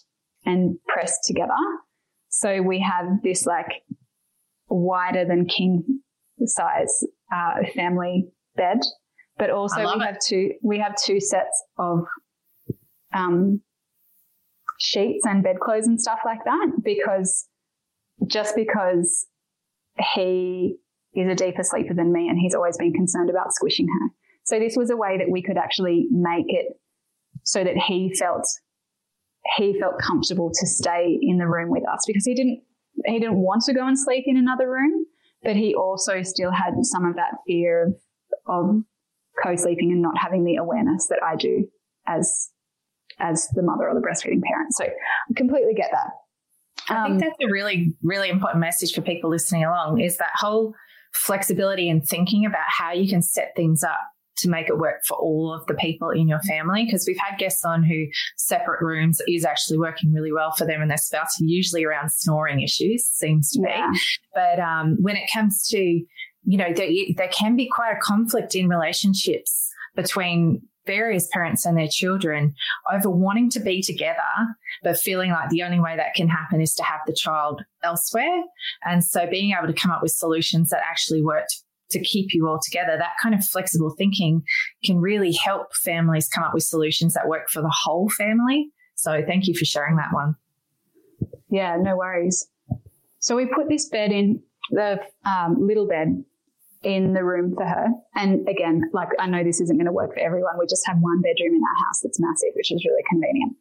and 0.44 0.76
pressed 0.86 1.24
together. 1.24 1.52
So 2.28 2.60
we 2.60 2.80
have 2.80 3.22
this 3.22 3.46
like 3.46 3.82
wider 4.68 5.24
than 5.24 5.46
king 5.46 6.00
size 6.44 7.04
uh, 7.34 7.62
family 7.74 8.28
bed, 8.56 8.78
but 9.38 9.50
also 9.50 9.78
we 9.78 9.84
it. 9.84 10.02
have 10.02 10.18
two 10.18 10.52
we 10.62 10.78
have 10.78 10.94
two 10.96 11.20
sets 11.20 11.64
of 11.78 12.04
um, 13.14 13.60
sheets 14.78 15.24
and 15.26 15.42
bedclothes 15.42 15.86
and 15.86 16.00
stuff 16.00 16.20
like 16.24 16.44
that 16.44 16.72
because 16.84 17.48
just 18.26 18.54
because 18.56 19.26
he 20.14 20.76
is 21.14 21.30
a 21.30 21.34
deeper 21.34 21.62
sleeper 21.62 21.94
than 21.94 22.12
me 22.12 22.28
and 22.28 22.38
he's 22.38 22.54
always 22.54 22.76
been 22.76 22.92
concerned 22.92 23.30
about 23.30 23.52
squishing 23.52 23.86
her. 23.86 24.08
So 24.44 24.58
this 24.58 24.76
was 24.76 24.90
a 24.90 24.96
way 24.96 25.18
that 25.18 25.30
we 25.30 25.42
could 25.42 25.56
actually 25.56 26.06
make 26.10 26.46
it 26.48 26.66
so 27.44 27.64
that 27.64 27.76
he 27.76 28.12
felt 28.18 28.44
he 29.56 29.78
felt 29.78 29.94
comfortable 30.00 30.50
to 30.52 30.66
stay 30.66 31.18
in 31.20 31.38
the 31.38 31.46
room 31.46 31.70
with 31.70 31.84
us 31.88 32.00
because 32.06 32.24
he 32.24 32.34
didn't 32.34 32.62
he 33.04 33.18
didn't 33.18 33.38
want 33.38 33.62
to 33.62 33.74
go 33.74 33.86
and 33.86 33.98
sleep 33.98 34.24
in 34.26 34.36
another 34.36 34.70
room, 34.70 35.06
but 35.42 35.56
he 35.56 35.74
also 35.74 36.22
still 36.22 36.50
had 36.50 36.74
some 36.82 37.04
of 37.04 37.16
that 37.16 37.34
fear 37.46 37.86
of, 37.86 37.94
of 38.46 38.82
co-sleeping 39.42 39.92
and 39.92 40.02
not 40.02 40.18
having 40.18 40.44
the 40.44 40.56
awareness 40.56 41.06
that 41.08 41.20
I 41.22 41.36
do 41.36 41.68
as 42.06 42.50
as 43.18 43.48
the 43.54 43.62
mother 43.62 43.88
or 43.88 43.94
the 43.94 44.00
breastfeeding 44.00 44.42
parent. 44.42 44.72
So 44.72 44.84
I 44.84 45.32
completely 45.36 45.72
get 45.74 45.90
that. 45.90 46.94
Um, 46.94 46.96
I 46.96 47.04
think 47.04 47.12
um, 47.12 47.18
that's 47.18 47.36
a 47.42 47.50
really, 47.50 47.94
really 48.02 48.28
important 48.28 48.60
message 48.60 48.92
for 48.92 49.00
people 49.00 49.30
listening 49.30 49.64
along 49.64 50.00
is 50.00 50.18
that 50.18 50.32
whole 50.34 50.74
flexibility 51.14 51.88
and 51.88 52.06
thinking 52.06 52.44
about 52.44 52.66
how 52.66 52.92
you 52.92 53.08
can 53.08 53.22
set 53.22 53.52
things 53.56 53.82
up 53.82 54.00
to 54.38 54.48
make 54.48 54.68
it 54.68 54.78
work 54.78 55.04
for 55.06 55.16
all 55.16 55.52
of 55.52 55.66
the 55.66 55.74
people 55.74 56.10
in 56.10 56.28
your 56.28 56.40
family. 56.40 56.84
Because 56.84 57.04
we've 57.06 57.18
had 57.18 57.38
guests 57.38 57.64
on 57.64 57.82
who 57.82 58.06
separate 58.36 58.82
rooms 58.82 59.20
is 59.28 59.44
actually 59.44 59.78
working 59.78 60.12
really 60.12 60.32
well 60.32 60.52
for 60.52 60.66
them 60.66 60.82
and 60.82 60.90
their 60.90 60.98
spouse, 60.98 61.38
usually 61.40 61.84
around 61.84 62.10
snoring 62.10 62.62
issues, 62.62 63.04
seems 63.06 63.50
to 63.52 63.62
yeah. 63.62 63.90
be. 63.90 63.98
But 64.34 64.60
um, 64.60 64.96
when 65.00 65.16
it 65.16 65.28
comes 65.32 65.66
to, 65.68 65.78
you 65.78 66.58
know, 66.58 66.72
there, 66.72 66.90
there 67.16 67.28
can 67.28 67.56
be 67.56 67.68
quite 67.68 67.92
a 67.92 68.00
conflict 68.00 68.54
in 68.54 68.68
relationships 68.68 69.70
between 69.94 70.62
various 70.86 71.28
parents 71.32 71.66
and 71.66 71.76
their 71.76 71.88
children 71.88 72.54
over 72.92 73.10
wanting 73.10 73.50
to 73.50 73.60
be 73.60 73.82
together, 73.82 74.20
but 74.82 74.98
feeling 74.98 75.30
like 75.30 75.50
the 75.50 75.62
only 75.62 75.80
way 75.80 75.96
that 75.96 76.14
can 76.14 76.28
happen 76.28 76.60
is 76.60 76.74
to 76.74 76.84
have 76.84 77.00
the 77.06 77.12
child 77.12 77.62
elsewhere. 77.82 78.42
And 78.84 79.04
so 79.04 79.26
being 79.28 79.54
able 79.56 79.66
to 79.66 79.78
come 79.78 79.90
up 79.90 80.02
with 80.02 80.12
solutions 80.12 80.70
that 80.70 80.82
actually 80.88 81.22
work 81.22 81.46
to 81.90 82.02
keep 82.02 82.28
you 82.32 82.48
all 82.48 82.58
together, 82.64 82.96
that 82.98 83.14
kind 83.22 83.34
of 83.34 83.44
flexible 83.44 83.94
thinking 83.96 84.42
can 84.84 84.98
really 84.98 85.32
help 85.32 85.68
families 85.84 86.28
come 86.28 86.44
up 86.44 86.54
with 86.54 86.64
solutions 86.64 87.14
that 87.14 87.28
work 87.28 87.48
for 87.50 87.62
the 87.62 87.74
whole 87.84 88.08
family. 88.08 88.68
So 88.96 89.22
thank 89.26 89.46
you 89.46 89.54
for 89.54 89.64
sharing 89.64 89.96
that 89.96 90.12
one. 90.12 90.34
Yeah, 91.50 91.76
no 91.80 91.96
worries. 91.96 92.48
So 93.20 93.36
we 93.36 93.46
put 93.46 93.68
this 93.68 93.88
bed 93.88 94.12
in 94.12 94.42
the 94.70 94.98
um, 95.24 95.56
little 95.60 95.86
bed 95.86 96.24
in 96.82 97.12
the 97.14 97.24
room 97.24 97.54
for 97.54 97.64
her. 97.64 97.86
And 98.14 98.48
again, 98.48 98.82
like 98.92 99.08
I 99.18 99.26
know 99.26 99.42
this 99.42 99.60
isn't 99.60 99.76
going 99.76 99.86
to 99.86 99.92
work 99.92 100.14
for 100.14 100.20
everyone. 100.20 100.54
We 100.58 100.66
just 100.66 100.86
have 100.86 100.98
one 101.00 101.20
bedroom 101.20 101.54
in 101.54 101.60
our 101.62 101.86
house 101.86 102.00
that's 102.02 102.20
massive, 102.20 102.50
which 102.54 102.72
is 102.72 102.84
really 102.84 103.02
convenient. 103.08 103.56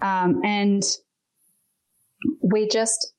Um, 0.00 0.40
and 0.44 0.82
we 2.42 2.68
just 2.68 3.12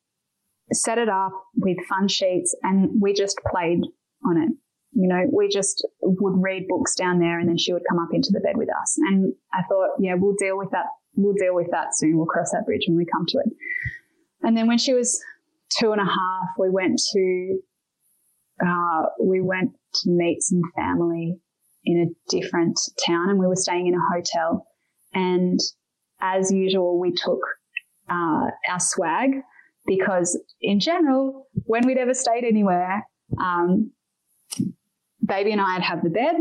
set 0.73 0.97
it 0.97 1.09
up 1.09 1.31
with 1.55 1.77
fun 1.87 2.07
sheets 2.07 2.55
and 2.63 2.89
we 2.99 3.13
just 3.13 3.39
played 3.49 3.81
on 4.29 4.37
it. 4.37 4.49
You 4.93 5.09
know, 5.09 5.25
we 5.31 5.49
just 5.49 5.85
would 6.01 6.41
read 6.41 6.67
books 6.69 6.95
down 6.95 7.19
there 7.19 7.39
and 7.39 7.49
then 7.49 7.57
she 7.57 7.73
would 7.73 7.83
come 7.89 7.99
up 7.99 8.09
into 8.13 8.29
the 8.31 8.39
bed 8.39 8.55
with 8.55 8.69
us. 8.69 8.97
And 9.09 9.33
I 9.53 9.61
thought, 9.67 9.89
yeah, 9.99 10.15
we'll 10.17 10.35
deal 10.39 10.57
with 10.57 10.71
that. 10.71 10.85
We'll 11.15 11.33
deal 11.33 11.53
with 11.53 11.67
that 11.71 11.95
soon. 11.95 12.17
We'll 12.17 12.27
cross 12.27 12.51
that 12.51 12.65
bridge 12.65 12.85
when 12.87 12.97
we 12.97 13.05
come 13.05 13.25
to 13.27 13.39
it. 13.39 13.51
And 14.41 14.55
then 14.55 14.67
when 14.67 14.77
she 14.77 14.93
was 14.93 15.21
two 15.79 15.91
and 15.91 15.99
a 15.99 16.05
half, 16.05 16.47
we 16.57 16.69
went 16.69 17.01
to 17.13 17.59
uh, 18.65 19.07
we 19.21 19.41
went 19.41 19.71
to 19.95 20.09
meet 20.09 20.41
some 20.41 20.61
family 20.75 21.37
in 21.83 21.99
a 21.99 22.31
different 22.35 22.79
town 23.05 23.29
and 23.29 23.39
we 23.39 23.47
were 23.47 23.55
staying 23.55 23.87
in 23.87 23.95
a 23.95 24.13
hotel. 24.13 24.65
And 25.13 25.59
as 26.21 26.51
usual, 26.51 26.99
we 26.99 27.11
took 27.11 27.39
uh, 28.09 28.47
our 28.69 28.79
swag 28.79 29.31
because, 29.85 30.39
in 30.61 30.79
general, 30.79 31.47
when 31.65 31.85
we'd 31.85 31.97
ever 31.97 32.13
stayed 32.13 32.43
anywhere, 32.43 33.03
um, 33.39 33.91
baby 35.25 35.51
and 35.51 35.61
I'd 35.61 35.83
have 35.83 36.03
the 36.03 36.09
bed 36.09 36.35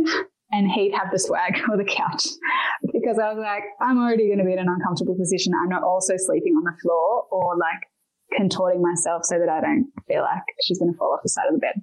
and 0.50 0.70
he'd 0.70 0.92
have 0.92 1.10
the 1.12 1.18
swag 1.18 1.60
or 1.70 1.76
the 1.76 1.84
couch 1.84 2.26
because 2.92 3.18
I 3.18 3.32
was 3.32 3.38
like, 3.38 3.64
I'm 3.80 3.98
already 3.98 4.28
going 4.28 4.38
to 4.38 4.44
be 4.44 4.52
in 4.52 4.58
an 4.58 4.68
uncomfortable 4.68 5.16
position. 5.16 5.52
I'm 5.54 5.68
not 5.68 5.82
also 5.82 6.14
sleeping 6.16 6.54
on 6.54 6.64
the 6.64 6.76
floor 6.80 7.24
or 7.30 7.56
like 7.56 7.88
contorting 8.36 8.82
myself 8.82 9.24
so 9.24 9.38
that 9.38 9.48
I 9.48 9.60
don't 9.60 9.90
feel 10.08 10.22
like 10.22 10.42
she's 10.62 10.78
going 10.78 10.92
to 10.92 10.98
fall 10.98 11.12
off 11.14 11.22
the 11.22 11.28
side 11.28 11.46
of 11.48 11.54
the 11.54 11.60
bed. 11.60 11.82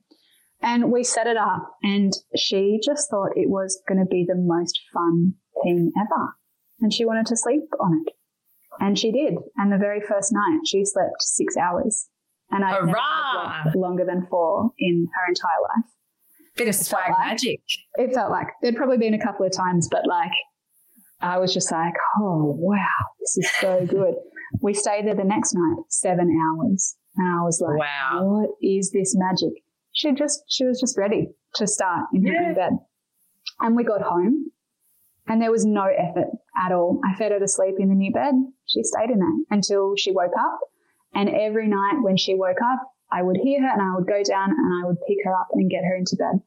And 0.61 0.91
we 0.91 1.03
set 1.03 1.27
it 1.27 1.37
up 1.37 1.75
and 1.81 2.13
she 2.35 2.79
just 2.83 3.09
thought 3.09 3.31
it 3.35 3.49
was 3.49 3.81
going 3.87 3.99
to 3.99 4.05
be 4.05 4.25
the 4.27 4.35
most 4.37 4.79
fun 4.93 5.33
thing 5.63 5.91
ever. 5.99 6.35
And 6.81 6.93
she 6.93 7.05
wanted 7.05 7.25
to 7.27 7.37
sleep 7.37 7.63
on 7.79 8.03
it. 8.05 8.13
And 8.79 8.97
she 8.97 9.11
did. 9.11 9.35
And 9.57 9.71
the 9.71 9.77
very 9.77 10.01
first 10.01 10.31
night 10.31 10.61
she 10.65 10.85
slept 10.85 11.21
six 11.21 11.57
hours. 11.57 12.07
And 12.51 12.63
I 12.65 12.71
never 12.71 13.79
longer 13.79 14.05
than 14.05 14.27
four 14.29 14.71
in 14.77 15.07
her 15.15 15.29
entire 15.29 15.61
life. 15.61 15.91
Bit 16.65 16.69
of 16.69 16.75
swag 16.75 17.09
like, 17.09 17.27
magic. 17.27 17.61
It 17.95 18.13
felt 18.13 18.31
like 18.31 18.47
there'd 18.61 18.75
probably 18.75 18.97
been 18.97 19.13
a 19.13 19.23
couple 19.23 19.45
of 19.45 19.51
times, 19.51 19.87
but 19.91 20.07
like 20.07 20.31
I 21.21 21.37
was 21.37 21.53
just 21.53 21.71
like, 21.71 21.93
oh 22.19 22.55
wow, 22.57 22.87
this 23.19 23.37
is 23.37 23.51
so 23.59 23.85
good. 23.89 24.15
we 24.61 24.73
stayed 24.73 25.05
there 25.05 25.15
the 25.15 25.23
next 25.23 25.53
night, 25.53 25.83
seven 25.89 26.29
hours. 26.29 26.95
And 27.17 27.27
I 27.27 27.41
was 27.43 27.61
like, 27.61 27.77
wow. 27.77 28.23
what 28.23 28.49
is 28.61 28.91
this 28.91 29.15
magic? 29.17 29.53
she 29.93 30.13
just 30.13 30.43
she 30.47 30.65
was 30.65 30.79
just 30.79 30.97
ready 30.97 31.29
to 31.55 31.67
start 31.67 32.07
in 32.13 32.25
her 32.25 32.33
yeah. 32.33 32.53
bed. 32.53 32.73
And 33.59 33.75
we 33.75 33.83
got 33.83 34.01
home 34.01 34.51
and 35.27 35.41
there 35.41 35.51
was 35.51 35.65
no 35.65 35.85
effort 35.85 36.29
at 36.57 36.71
all. 36.71 36.99
I 37.05 37.15
fed 37.15 37.31
her 37.31 37.39
to 37.39 37.47
sleep 37.47 37.75
in 37.77 37.89
the 37.89 37.95
new 37.95 38.11
bed. 38.11 38.33
She 38.65 38.83
stayed 38.83 39.09
in 39.11 39.19
there 39.19 39.57
until 39.57 39.95
she 39.95 40.11
woke 40.11 40.33
up. 40.39 40.59
And 41.13 41.29
every 41.29 41.67
night 41.67 41.99
when 42.01 42.17
she 42.17 42.35
woke 42.35 42.61
up, 42.63 42.79
I 43.11 43.21
would 43.21 43.37
hear 43.37 43.61
her 43.61 43.67
and 43.67 43.81
I 43.81 43.95
would 43.95 44.07
go 44.07 44.23
down 44.23 44.51
and 44.51 44.73
I 44.83 44.87
would 44.87 44.97
pick 45.07 45.17
her 45.25 45.35
up 45.35 45.49
and 45.51 45.69
get 45.69 45.83
her 45.83 45.95
into 45.95 46.15
bed. 46.15 46.41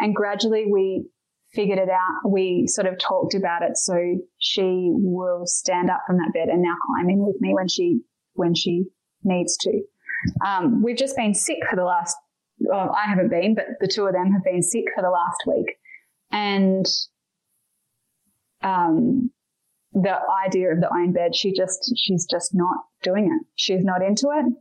And 0.00 0.14
gradually 0.14 0.66
we 0.70 1.06
figured 1.52 1.78
it 1.78 1.88
out. 1.88 2.30
We 2.30 2.66
sort 2.68 2.86
of 2.86 2.98
talked 2.98 3.34
about 3.34 3.62
it. 3.62 3.76
So 3.76 3.96
she 4.38 4.90
will 4.92 5.46
stand 5.46 5.90
up 5.90 6.02
from 6.06 6.16
that 6.16 6.32
bed 6.34 6.48
and 6.48 6.62
now 6.62 6.74
climb 6.86 7.10
in 7.10 7.24
with 7.24 7.36
me 7.40 7.54
when 7.54 7.68
she, 7.68 8.00
when 8.34 8.54
she 8.54 8.84
needs 9.24 9.56
to. 9.58 9.80
Um, 10.46 10.82
we've 10.82 10.96
just 10.96 11.16
been 11.16 11.34
sick 11.34 11.58
for 11.68 11.76
the 11.76 11.84
last 11.84 12.16
well, 12.60 12.94
I 12.94 13.08
haven't 13.08 13.30
been, 13.30 13.54
but 13.54 13.66
the 13.80 13.88
two 13.88 14.06
of 14.06 14.12
them 14.12 14.32
have 14.32 14.44
been 14.44 14.62
sick 14.62 14.84
for 14.94 15.02
the 15.02 15.10
last 15.10 15.42
week. 15.46 15.76
And 16.30 16.86
um, 18.62 19.30
the 19.92 20.16
idea 20.46 20.72
of 20.72 20.80
the 20.80 20.92
own 20.92 21.12
bed, 21.12 21.34
she 21.34 21.52
just, 21.52 21.92
she's 21.96 22.26
just 22.26 22.50
not 22.54 22.78
doing 23.02 23.26
it. 23.26 23.46
She's 23.54 23.84
not 23.84 24.02
into 24.02 24.28
it. 24.34 24.52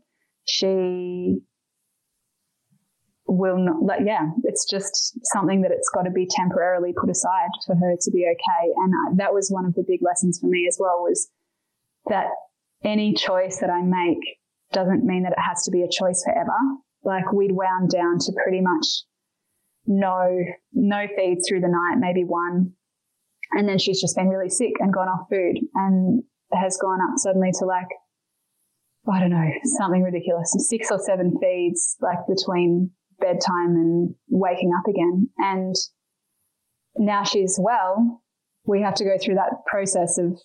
She 0.48 1.40
will 3.28 3.58
not, 3.58 3.84
like, 3.84 4.02
yeah, 4.06 4.32
it's 4.44 4.66
just 4.70 5.20
something 5.34 5.62
that 5.62 5.72
it's 5.72 5.90
got 5.94 6.04
to 6.04 6.12
be 6.12 6.28
temporarily 6.30 6.94
put 7.00 7.10
aside 7.10 7.50
for 7.66 7.76
her 7.76 7.96
to 8.00 8.12
be 8.12 8.26
okay. 8.26 8.72
And 8.76 8.94
I, 8.94 9.16
that 9.18 9.34
was 9.34 9.50
one 9.50 9.66
of 9.66 9.74
the 9.74 9.84
big 9.88 10.00
lessons 10.02 10.40
for 10.40 10.48
me 10.48 10.66
as 10.68 10.78
well 10.80 11.00
was 11.02 11.30
that 12.10 12.28
any 12.84 13.14
choice 13.14 13.60
that 13.60 13.70
I 13.70 13.82
make 13.82 14.40
doesn't 14.72 15.04
mean 15.04 15.24
that 15.24 15.34
it 15.34 15.42
has 15.42 15.64
to 15.64 15.72
be 15.72 15.82
a 15.82 15.90
choice 15.90 16.24
forever 16.24 16.54
like 17.04 17.32
we'd 17.32 17.52
wound 17.52 17.90
down 17.90 18.20
to 18.20 18.34
pretty 18.44 18.62
much 18.62 18.86
no, 19.86 20.28
no 20.74 21.08
feeds 21.16 21.48
through 21.48 21.62
the 21.62 21.70
night, 21.70 22.00
maybe 22.00 22.24
one. 22.24 22.74
And 23.52 23.68
then 23.68 23.80
she's 23.80 24.02
just 24.02 24.16
been 24.16 24.28
really 24.28 24.50
sick 24.50 24.74
and 24.80 24.94
gone 24.94 25.08
off 25.08 25.28
food 25.30 25.58
and 25.74 26.24
has 26.52 26.78
gone 26.82 27.00
up 27.02 27.18
suddenly 27.18 27.52
to 27.60 27.66
like, 27.66 27.88
I 29.10 29.22
don't 29.22 29.30
know, 29.30 29.50
something 29.78 30.04
ridiculous, 30.04 30.54
six 30.68 30.92
or 30.92 31.00
seven 31.00 31.38
feeds 31.42 31.96
like 32.02 32.20
between 32.28 32.92
bedtime 33.20 33.76
and 33.76 34.16
waking 34.30 34.72
up 34.78 34.88
again. 34.88 35.30
And 35.38 35.76
now 36.98 37.24
she's 37.24 37.60
well, 37.62 38.22
we 38.66 38.82
have 38.82 38.96
to 38.96 39.04
go 39.04 39.18
through 39.22 39.36
that 39.36 39.66
process 39.66 40.18
of 40.18 40.40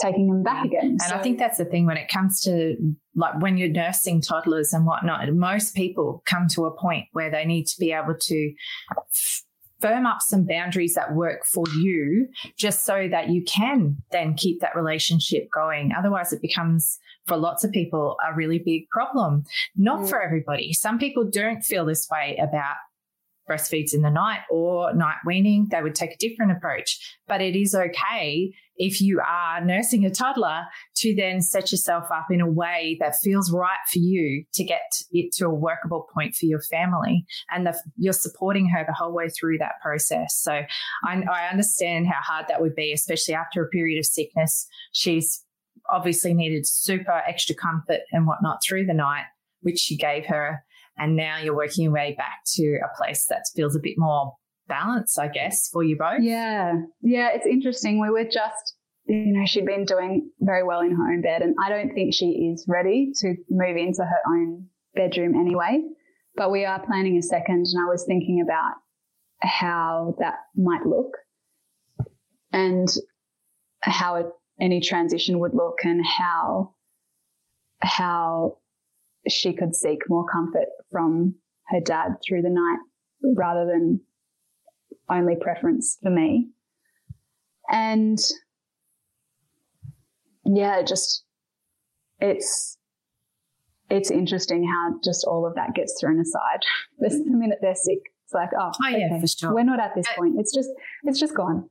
taking 0.00 0.28
them 0.28 0.42
back 0.42 0.62
mm. 0.62 0.66
again. 0.66 0.84
And 0.84 1.02
so, 1.02 1.16
I 1.16 1.22
think 1.22 1.38
that's 1.38 1.58
the 1.58 1.64
thing 1.64 1.86
when 1.86 1.96
it 1.96 2.08
comes 2.08 2.40
to 2.42 2.76
like 3.14 3.40
when 3.40 3.56
you're 3.56 3.68
nursing 3.68 4.20
toddlers 4.20 4.72
and 4.72 4.86
whatnot, 4.86 5.32
most 5.34 5.74
people 5.74 6.22
come 6.26 6.46
to 6.54 6.66
a 6.66 6.76
point 6.76 7.06
where 7.12 7.30
they 7.30 7.44
need 7.44 7.66
to 7.66 7.74
be 7.78 7.92
able 7.92 8.14
to 8.18 8.52
f- 8.96 9.42
firm 9.80 10.06
up 10.06 10.18
some 10.20 10.44
boundaries 10.44 10.94
that 10.94 11.14
work 11.14 11.44
for 11.44 11.64
you 11.76 12.28
just 12.56 12.84
so 12.84 13.08
that 13.10 13.28
you 13.28 13.42
can 13.44 13.96
then 14.10 14.34
keep 14.34 14.60
that 14.60 14.76
relationship 14.76 15.48
going. 15.52 15.92
Otherwise, 15.96 16.32
it 16.32 16.42
becomes 16.42 16.98
for 17.28 17.36
lots 17.36 17.62
of 17.62 17.70
people 17.70 18.16
a 18.28 18.34
really 18.34 18.58
big 18.58 18.88
problem. 18.88 19.44
Not 19.76 20.00
mm. 20.00 20.08
for 20.08 20.20
everybody. 20.20 20.72
Some 20.72 20.98
people 20.98 21.28
don't 21.30 21.62
feel 21.62 21.84
this 21.84 22.08
way 22.10 22.36
about 22.42 22.76
breastfeeds 23.48 23.94
in 23.94 24.02
the 24.02 24.10
night 24.10 24.40
or 24.50 24.92
night 24.94 25.16
weaning, 25.24 25.68
they 25.70 25.82
would 25.82 25.94
take 25.94 26.12
a 26.12 26.16
different 26.18 26.52
approach. 26.52 27.16
But 27.26 27.40
it 27.40 27.56
is 27.56 27.74
okay 27.74 28.52
if 28.76 29.00
you 29.00 29.20
are 29.20 29.64
nursing 29.64 30.04
a 30.04 30.10
toddler 30.10 30.64
to 30.96 31.14
then 31.14 31.40
set 31.40 31.72
yourself 31.72 32.04
up 32.12 32.26
in 32.30 32.40
a 32.40 32.50
way 32.50 32.96
that 33.00 33.16
feels 33.22 33.50
right 33.50 33.78
for 33.90 33.98
you 33.98 34.44
to 34.54 34.64
get 34.64 35.02
it 35.10 35.32
to 35.32 35.46
a 35.46 35.54
workable 35.54 36.06
point 36.14 36.34
for 36.34 36.46
your 36.46 36.60
family. 36.60 37.24
And 37.50 37.66
the, 37.66 37.80
you're 37.96 38.12
supporting 38.12 38.68
her 38.68 38.84
the 38.86 38.92
whole 38.92 39.12
way 39.12 39.28
through 39.30 39.58
that 39.58 39.80
process. 39.82 40.36
So 40.36 40.52
I, 40.52 41.22
I 41.32 41.48
understand 41.50 42.06
how 42.06 42.20
hard 42.22 42.46
that 42.48 42.60
would 42.60 42.76
be, 42.76 42.92
especially 42.92 43.34
after 43.34 43.64
a 43.64 43.68
period 43.68 43.98
of 43.98 44.06
sickness. 44.06 44.68
She's 44.92 45.44
obviously 45.90 46.34
needed 46.34 46.66
super 46.66 47.22
extra 47.26 47.54
comfort 47.54 48.00
and 48.12 48.26
whatnot 48.26 48.58
through 48.66 48.86
the 48.86 48.94
night, 48.94 49.24
which 49.60 49.90
you 49.90 49.96
gave 49.96 50.26
her 50.26 50.64
and 50.98 51.16
now 51.16 51.38
you're 51.38 51.56
working 51.56 51.84
your 51.84 51.92
way 51.92 52.14
back 52.18 52.40
to 52.54 52.78
a 52.84 52.96
place 52.96 53.26
that 53.26 53.44
feels 53.54 53.76
a 53.76 53.80
bit 53.80 53.94
more 53.96 54.34
balanced, 54.66 55.18
I 55.18 55.28
guess, 55.28 55.68
for 55.68 55.82
you 55.82 55.96
both. 55.96 56.20
Yeah. 56.20 56.74
Yeah. 57.00 57.30
It's 57.32 57.46
interesting. 57.46 58.00
We 58.00 58.10
were 58.10 58.24
just, 58.24 58.74
you 59.06 59.32
know, 59.32 59.46
she'd 59.46 59.64
been 59.64 59.84
doing 59.84 60.30
very 60.40 60.64
well 60.64 60.80
in 60.80 60.94
her 60.94 61.12
own 61.12 61.22
bed, 61.22 61.42
and 61.42 61.54
I 61.64 61.70
don't 61.70 61.94
think 61.94 62.12
she 62.12 62.50
is 62.52 62.66
ready 62.68 63.12
to 63.20 63.34
move 63.48 63.76
into 63.76 64.02
her 64.02 64.20
own 64.28 64.66
bedroom 64.94 65.34
anyway. 65.34 65.80
But 66.36 66.50
we 66.50 66.64
are 66.64 66.84
planning 66.84 67.16
a 67.16 67.22
second, 67.22 67.66
and 67.72 67.82
I 67.82 67.88
was 67.88 68.04
thinking 68.06 68.44
about 68.44 68.74
how 69.40 70.16
that 70.18 70.34
might 70.56 70.84
look 70.84 71.16
and 72.52 72.88
how 73.80 74.16
it, 74.16 74.26
any 74.60 74.80
transition 74.80 75.38
would 75.38 75.54
look 75.54 75.78
and 75.84 76.04
how 76.04 76.74
how 77.80 78.58
she 79.28 79.52
could 79.52 79.74
seek 79.74 80.00
more 80.08 80.26
comfort 80.26 80.66
from 80.90 81.34
her 81.68 81.80
dad 81.80 82.16
through 82.26 82.42
the 82.42 82.50
night 82.50 82.78
rather 83.36 83.66
than 83.66 84.00
only 85.08 85.36
preference 85.36 85.98
for 86.02 86.10
me. 86.10 86.48
And 87.70 88.18
yeah, 90.44 90.82
just 90.82 91.24
it's 92.20 92.78
it's 93.90 94.10
interesting 94.10 94.64
how 94.64 94.98
just 95.04 95.24
all 95.24 95.46
of 95.46 95.54
that 95.54 95.74
gets 95.74 95.98
thrown 96.00 96.20
aside. 96.20 96.60
the 96.98 97.22
minute 97.26 97.58
they're 97.60 97.74
sick, 97.74 98.00
it's 98.24 98.34
like, 98.34 98.50
oh, 98.58 98.70
oh 98.84 98.88
yeah, 98.88 99.06
okay, 99.06 99.20
for 99.20 99.26
sure. 99.26 99.54
We're 99.54 99.64
not 99.64 99.80
at 99.80 99.94
this 99.94 100.06
uh, 100.08 100.16
point. 100.16 100.36
It's 100.38 100.54
just 100.54 100.70
it's 101.04 101.20
just 101.20 101.34
gone. 101.34 101.68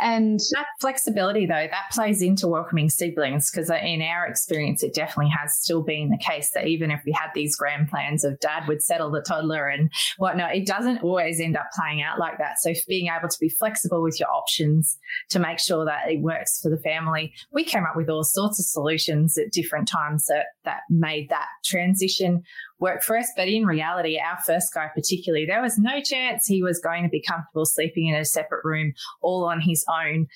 And 0.00 0.38
that 0.54 0.66
flexibility, 0.80 1.46
though, 1.46 1.66
that 1.70 1.90
plays 1.90 2.22
into 2.22 2.46
welcoming 2.48 2.88
siblings 2.88 3.50
because 3.50 3.70
in 3.70 4.02
our 4.02 4.26
experience, 4.26 4.82
it 4.82 4.94
definitely 4.94 5.32
has 5.38 5.56
still 5.56 5.82
been 5.82 6.10
the 6.10 6.18
case 6.18 6.50
that 6.54 6.66
even 6.66 6.90
if 6.90 7.02
we 7.04 7.12
had 7.12 7.30
these 7.34 7.56
grand 7.56 7.88
plans 7.88 8.24
of 8.24 8.38
dad 8.40 8.68
would 8.68 8.82
settle 8.82 9.10
the 9.10 9.20
toddler 9.20 9.68
and 9.68 9.90
whatnot, 10.16 10.54
it 10.54 10.66
doesn't 10.66 11.02
always 11.02 11.40
end 11.40 11.56
up 11.56 11.66
playing 11.74 12.02
out 12.02 12.18
like 12.18 12.38
that. 12.38 12.58
So 12.60 12.72
being 12.88 13.08
able 13.08 13.28
to 13.28 13.38
be 13.40 13.48
flexible 13.48 14.02
with 14.02 14.18
your 14.20 14.30
options 14.30 14.96
to 15.30 15.38
make 15.38 15.58
sure 15.58 15.84
that 15.84 16.10
it 16.10 16.20
works 16.20 16.60
for 16.60 16.70
the 16.70 16.78
family, 16.78 17.34
we 17.52 17.64
came 17.64 17.84
up 17.84 17.96
with 17.96 18.08
all 18.08 18.24
sorts 18.24 18.58
of 18.58 18.66
solutions 18.66 19.36
at 19.36 19.52
different 19.52 19.88
times 19.88 20.26
that, 20.26 20.46
that 20.64 20.80
made 20.88 21.28
that 21.30 21.48
transition 21.64 22.42
work 22.80 23.02
for 23.02 23.16
us. 23.16 23.30
But 23.36 23.48
in 23.48 23.66
reality, 23.66 24.18
our 24.18 24.38
first 24.44 24.74
guy, 24.74 24.88
particularly, 24.94 25.46
there 25.46 25.62
was 25.62 25.78
no 25.78 26.00
chance 26.00 26.46
he 26.46 26.62
was 26.62 26.80
going 26.80 27.04
to 27.04 27.08
be 27.08 27.22
comfortable 27.22 27.66
sleeping 27.66 28.08
in 28.08 28.14
a 28.14 28.24
separate 28.24 28.64
room 28.64 28.92
all 29.22 29.44
on 29.44 29.60
his 29.60 29.84
own 29.88 30.26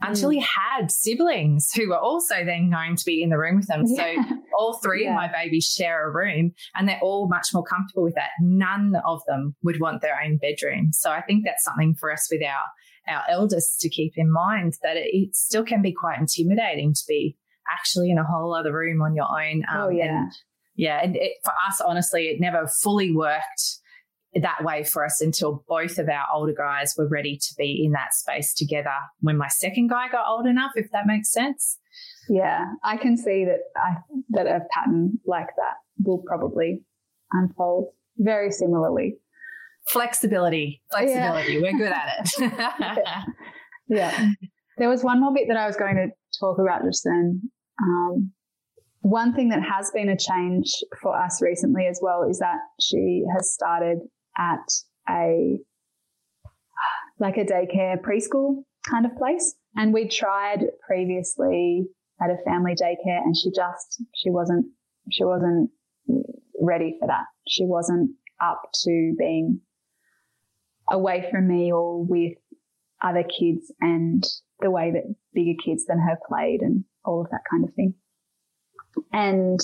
until 0.00 0.30
he 0.30 0.40
mm. 0.40 0.44
had 0.44 0.90
siblings 0.90 1.70
who 1.72 1.88
were 1.88 1.98
also 1.98 2.44
then 2.44 2.70
going 2.70 2.96
to 2.96 3.04
be 3.04 3.22
in 3.22 3.30
the 3.30 3.38
room 3.38 3.56
with 3.56 3.70
him. 3.70 3.84
Yeah. 3.86 4.14
So 4.24 4.36
all 4.58 4.78
three 4.82 5.04
yeah. 5.04 5.10
of 5.10 5.16
my 5.16 5.28
babies 5.32 5.66
share 5.66 6.06
a 6.06 6.12
room 6.12 6.52
and 6.74 6.88
they're 6.88 7.00
all 7.02 7.28
much 7.28 7.48
more 7.52 7.64
comfortable 7.64 8.04
with 8.04 8.14
that. 8.14 8.30
None 8.40 8.94
of 9.06 9.20
them 9.26 9.56
would 9.62 9.80
want 9.80 10.02
their 10.02 10.20
own 10.22 10.36
bedroom. 10.36 10.90
So 10.92 11.10
I 11.10 11.22
think 11.22 11.44
that's 11.44 11.64
something 11.64 11.94
for 11.98 12.12
us 12.12 12.28
with 12.30 12.42
our 12.42 12.64
our 13.06 13.22
eldest 13.28 13.80
to 13.80 13.90
keep 13.90 14.14
in 14.16 14.32
mind 14.32 14.74
that 14.82 14.96
it, 14.96 15.08
it 15.12 15.36
still 15.36 15.62
can 15.64 15.82
be 15.82 15.92
quite 15.92 16.18
intimidating 16.18 16.94
to 16.94 17.02
be 17.06 17.36
actually 17.70 18.10
in 18.10 18.16
a 18.16 18.24
whole 18.24 18.54
other 18.54 18.72
room 18.72 19.02
on 19.02 19.14
your 19.14 19.26
own. 19.26 19.62
Um, 19.70 19.80
oh 19.80 19.88
yeah. 19.90 20.22
And, 20.22 20.32
yeah, 20.76 21.00
and 21.02 21.16
it, 21.16 21.32
for 21.44 21.52
us, 21.66 21.80
honestly, 21.80 22.24
it 22.26 22.40
never 22.40 22.66
fully 22.66 23.14
worked 23.14 23.78
that 24.34 24.64
way 24.64 24.82
for 24.82 25.04
us 25.04 25.20
until 25.20 25.64
both 25.68 25.98
of 25.98 26.08
our 26.08 26.24
older 26.32 26.54
guys 26.56 26.94
were 26.98 27.08
ready 27.08 27.36
to 27.36 27.54
be 27.56 27.84
in 27.84 27.92
that 27.92 28.12
space 28.12 28.52
together 28.52 28.90
when 29.20 29.36
my 29.36 29.48
second 29.48 29.88
guy 29.88 30.08
got 30.08 30.26
old 30.28 30.46
enough, 30.46 30.72
if 30.74 30.90
that 30.90 31.06
makes 31.06 31.32
sense. 31.32 31.78
Yeah, 32.28 32.64
I 32.82 32.96
can 32.96 33.16
see 33.16 33.44
that 33.44 33.60
I, 33.76 33.96
that 34.30 34.46
a 34.46 34.60
pattern 34.72 35.20
like 35.26 35.48
that 35.56 35.74
will 36.04 36.22
probably 36.26 36.82
unfold 37.32 37.88
very 38.18 38.50
similarly. 38.50 39.16
Flexibility, 39.88 40.82
flexibility. 40.90 41.54
Yeah. 41.54 41.60
We're 41.60 41.78
good 41.78 41.92
at 41.92 42.08
it. 42.18 42.52
yeah. 43.06 43.22
yeah. 43.88 44.28
There 44.78 44.88
was 44.88 45.04
one 45.04 45.20
more 45.20 45.32
bit 45.32 45.46
that 45.48 45.56
I 45.56 45.66
was 45.66 45.76
going 45.76 45.96
to 45.96 46.08
talk 46.40 46.58
about 46.58 46.82
just 46.84 47.04
then. 47.04 47.42
Um, 47.80 48.32
one 49.04 49.34
thing 49.34 49.50
that 49.50 49.60
has 49.62 49.90
been 49.90 50.08
a 50.08 50.16
change 50.16 50.72
for 51.02 51.14
us 51.14 51.42
recently 51.42 51.86
as 51.86 52.00
well 52.02 52.22
is 52.22 52.38
that 52.38 52.56
she 52.80 53.22
has 53.36 53.52
started 53.52 53.98
at 54.38 54.66
a 55.10 55.58
like 57.20 57.36
a 57.36 57.44
daycare 57.44 58.00
preschool 58.00 58.62
kind 58.88 59.04
of 59.04 59.14
place. 59.18 59.56
And 59.76 59.92
we 59.92 60.08
tried 60.08 60.60
previously 60.86 61.86
at 62.18 62.30
a 62.30 62.42
family 62.46 62.72
daycare 62.80 63.20
and 63.22 63.36
she 63.36 63.50
just 63.54 64.02
she 64.14 64.30
wasn't 64.30 64.64
she 65.12 65.22
wasn't 65.22 65.68
ready 66.58 66.96
for 66.98 67.06
that. 67.06 67.26
She 67.46 67.66
wasn't 67.66 68.10
up 68.42 68.62
to 68.84 69.14
being 69.18 69.60
away 70.90 71.28
from 71.30 71.46
me 71.46 71.70
or 71.70 72.02
with 72.02 72.38
other 73.02 73.22
kids 73.22 73.70
and 73.82 74.24
the 74.60 74.70
way 74.70 74.92
that 74.92 75.14
bigger 75.34 75.58
kids 75.62 75.84
than 75.84 75.98
her 75.98 76.16
played 76.26 76.62
and 76.62 76.84
all 77.04 77.20
of 77.20 77.28
that 77.30 77.42
kind 77.50 77.68
of 77.68 77.74
thing. 77.74 77.92
And 79.12 79.60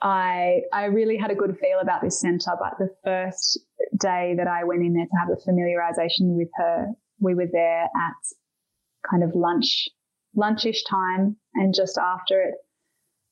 I, 0.00 0.60
I 0.72 0.84
really 0.86 1.16
had 1.16 1.30
a 1.30 1.34
good 1.34 1.56
feel 1.58 1.80
about 1.80 2.02
this 2.02 2.20
center, 2.20 2.52
but 2.58 2.78
the 2.78 2.94
first 3.04 3.58
day 3.98 4.34
that 4.36 4.46
I 4.46 4.64
went 4.64 4.82
in 4.82 4.94
there 4.94 5.06
to 5.06 5.18
have 5.18 5.28
a 5.30 5.50
familiarization 5.50 6.36
with 6.36 6.48
her, 6.56 6.88
we 7.20 7.34
were 7.34 7.48
there 7.50 7.84
at 7.84 9.10
kind 9.10 9.24
of 9.24 9.34
lunch, 9.34 9.88
lunchish 10.36 10.82
time 10.88 11.36
and 11.54 11.74
just 11.74 11.98
after 11.98 12.40
it. 12.40 12.54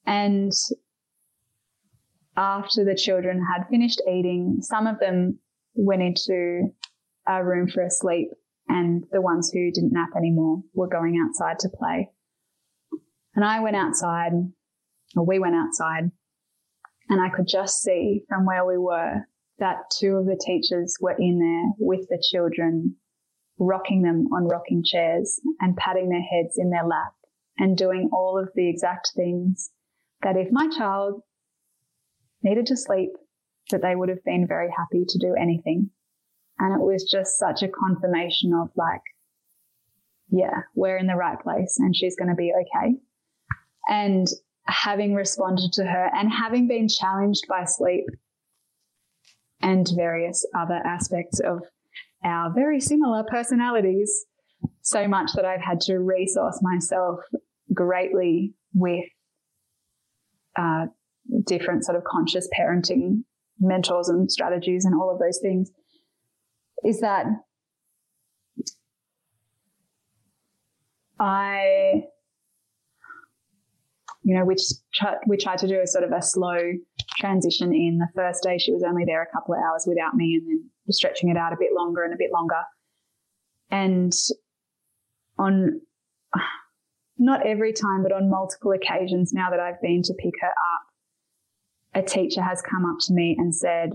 And 0.06 0.52
after 2.36 2.84
the 2.84 2.96
children 2.96 3.44
had 3.54 3.68
finished 3.68 4.02
eating, 4.08 4.58
some 4.60 4.86
of 4.86 4.98
them 4.98 5.38
went 5.74 6.02
into 6.02 6.72
a 7.28 7.44
room 7.44 7.68
for 7.68 7.82
a 7.82 7.90
sleep 7.90 8.30
and 8.68 9.04
the 9.12 9.20
ones 9.20 9.50
who 9.52 9.70
didn't 9.70 9.92
nap 9.92 10.10
anymore 10.16 10.62
were 10.74 10.88
going 10.88 11.22
outside 11.24 11.58
to 11.60 11.68
play. 11.68 12.10
And 13.36 13.44
I 13.44 13.60
went 13.60 13.76
outside, 13.76 14.32
or 15.14 15.26
we 15.26 15.38
went 15.38 15.54
outside, 15.54 16.10
and 17.10 17.20
I 17.20 17.28
could 17.28 17.46
just 17.46 17.82
see 17.82 18.22
from 18.28 18.46
where 18.46 18.64
we 18.64 18.78
were 18.78 19.26
that 19.58 19.90
two 19.98 20.16
of 20.16 20.26
the 20.26 20.40
teachers 20.44 20.96
were 21.00 21.16
in 21.18 21.38
there 21.38 21.86
with 21.86 22.08
the 22.08 22.22
children, 22.32 22.96
rocking 23.58 24.02
them 24.02 24.28
on 24.34 24.48
rocking 24.48 24.82
chairs 24.84 25.38
and 25.60 25.76
patting 25.76 26.08
their 26.08 26.22
heads 26.22 26.56
in 26.58 26.70
their 26.70 26.86
lap 26.86 27.12
and 27.58 27.76
doing 27.76 28.10
all 28.12 28.38
of 28.42 28.50
the 28.54 28.68
exact 28.68 29.12
things 29.14 29.70
that 30.22 30.36
if 30.36 30.48
my 30.50 30.68
child 30.68 31.20
needed 32.42 32.66
to 32.66 32.76
sleep, 32.76 33.10
that 33.70 33.82
they 33.82 33.94
would 33.94 34.08
have 34.08 34.24
been 34.24 34.46
very 34.46 34.68
happy 34.76 35.04
to 35.06 35.18
do 35.18 35.34
anything. 35.40 35.90
And 36.58 36.74
it 36.74 36.84
was 36.84 37.08
just 37.10 37.38
such 37.38 37.62
a 37.62 37.68
confirmation 37.68 38.52
of 38.54 38.70
like, 38.76 39.02
yeah, 40.30 40.62
we're 40.74 40.96
in 40.96 41.06
the 41.06 41.16
right 41.16 41.40
place 41.40 41.76
and 41.78 41.94
she's 41.94 42.16
going 42.16 42.30
to 42.30 42.34
be 42.34 42.52
okay. 42.52 42.96
And 43.88 44.26
having 44.66 45.14
responded 45.14 45.72
to 45.74 45.84
her 45.84 46.10
and 46.14 46.30
having 46.30 46.66
been 46.66 46.88
challenged 46.88 47.44
by 47.48 47.64
sleep 47.64 48.04
and 49.60 49.88
various 49.96 50.44
other 50.56 50.80
aspects 50.84 51.40
of 51.40 51.62
our 52.24 52.52
very 52.52 52.80
similar 52.80 53.24
personalities, 53.30 54.26
so 54.82 55.06
much 55.06 55.32
that 55.34 55.44
I've 55.44 55.60
had 55.60 55.80
to 55.82 55.98
resource 55.98 56.60
myself 56.62 57.20
greatly 57.72 58.54
with 58.74 59.04
uh, 60.58 60.86
different 61.46 61.84
sort 61.84 61.96
of 61.96 62.04
conscious 62.04 62.48
parenting 62.58 63.22
mentors 63.60 64.08
and 64.08 64.30
strategies 64.30 64.84
and 64.84 64.94
all 64.94 65.10
of 65.12 65.18
those 65.18 65.38
things, 65.40 65.70
is 66.84 67.00
that 67.00 67.26
I 71.18 72.04
you 74.26 74.36
know, 74.36 74.44
which 74.44 74.60
we 75.28 75.36
tried 75.36 75.58
to 75.58 75.68
do 75.68 75.80
a 75.80 75.86
sort 75.86 76.02
of 76.02 76.10
a 76.10 76.20
slow 76.20 76.58
transition 77.16 77.72
in. 77.72 77.98
The 77.98 78.08
first 78.16 78.42
day 78.42 78.58
she 78.58 78.72
was 78.72 78.82
only 78.82 79.04
there 79.06 79.22
a 79.22 79.32
couple 79.32 79.54
of 79.54 79.60
hours 79.60 79.84
without 79.86 80.16
me 80.16 80.34
and 80.34 80.48
then 80.48 80.70
stretching 80.90 81.28
it 81.28 81.36
out 81.36 81.52
a 81.52 81.56
bit 81.56 81.70
longer 81.72 82.02
and 82.02 82.12
a 82.12 82.16
bit 82.18 82.32
longer. 82.32 82.60
And 83.70 84.12
on 85.38 85.80
not 87.16 87.46
every 87.46 87.72
time, 87.72 88.02
but 88.02 88.10
on 88.10 88.28
multiple 88.28 88.72
occasions 88.72 89.32
now 89.32 89.48
that 89.50 89.60
I've 89.60 89.80
been 89.80 90.02
to 90.02 90.14
pick 90.14 90.34
her 90.40 90.48
up, 90.48 90.82
a 91.94 92.02
teacher 92.02 92.42
has 92.42 92.60
come 92.62 92.84
up 92.84 92.96
to 93.02 93.14
me 93.14 93.36
and 93.38 93.54
said, 93.54 93.90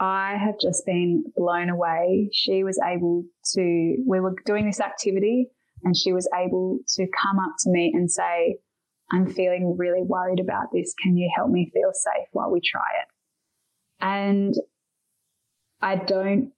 I 0.00 0.34
have 0.36 0.58
just 0.60 0.84
been 0.84 1.22
blown 1.36 1.68
away. 1.70 2.28
She 2.32 2.64
was 2.64 2.80
able 2.84 3.22
to, 3.52 3.96
we 4.04 4.18
were 4.18 4.34
doing 4.46 4.66
this 4.66 4.80
activity 4.80 5.46
and 5.84 5.96
she 5.96 6.12
was 6.12 6.28
able 6.34 6.80
to 6.96 7.06
come 7.22 7.38
up 7.38 7.54
to 7.60 7.70
me 7.70 7.92
and 7.94 8.10
say, 8.10 8.58
I'm 9.14 9.32
feeling 9.32 9.76
really 9.78 10.02
worried 10.02 10.40
about 10.40 10.66
this. 10.72 10.92
Can 11.00 11.16
you 11.16 11.30
help 11.36 11.48
me 11.48 11.70
feel 11.72 11.92
safe 11.92 12.26
while 12.32 12.50
we 12.50 12.60
try 12.60 12.80
it? 13.00 13.08
And 14.00 14.54
I 15.80 15.96
don't, 15.96 16.50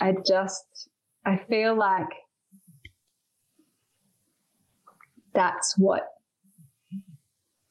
I 0.00 0.14
just, 0.24 0.88
I 1.26 1.40
feel 1.48 1.76
like 1.76 2.06
that's 5.34 5.74
what 5.76 6.02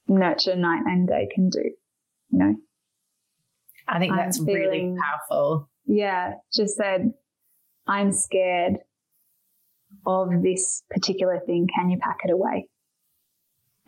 nurture 0.09 0.55
night 0.55 0.81
and 0.85 1.07
day 1.07 1.29
can 1.33 1.49
do, 1.49 1.63
you 2.31 2.39
know? 2.39 2.55
I 3.87 3.99
think 3.99 4.13
that's 4.15 4.39
feeling, 4.39 4.55
really 4.55 4.95
powerful. 4.99 5.69
Yeah, 5.85 6.33
just 6.53 6.75
said, 6.75 7.13
I'm 7.87 8.11
scared 8.11 8.77
of 10.05 10.29
this 10.43 10.83
particular 10.89 11.39
thing. 11.45 11.67
Can 11.73 11.89
you 11.89 11.97
pack 11.97 12.19
it 12.25 12.31
away? 12.31 12.67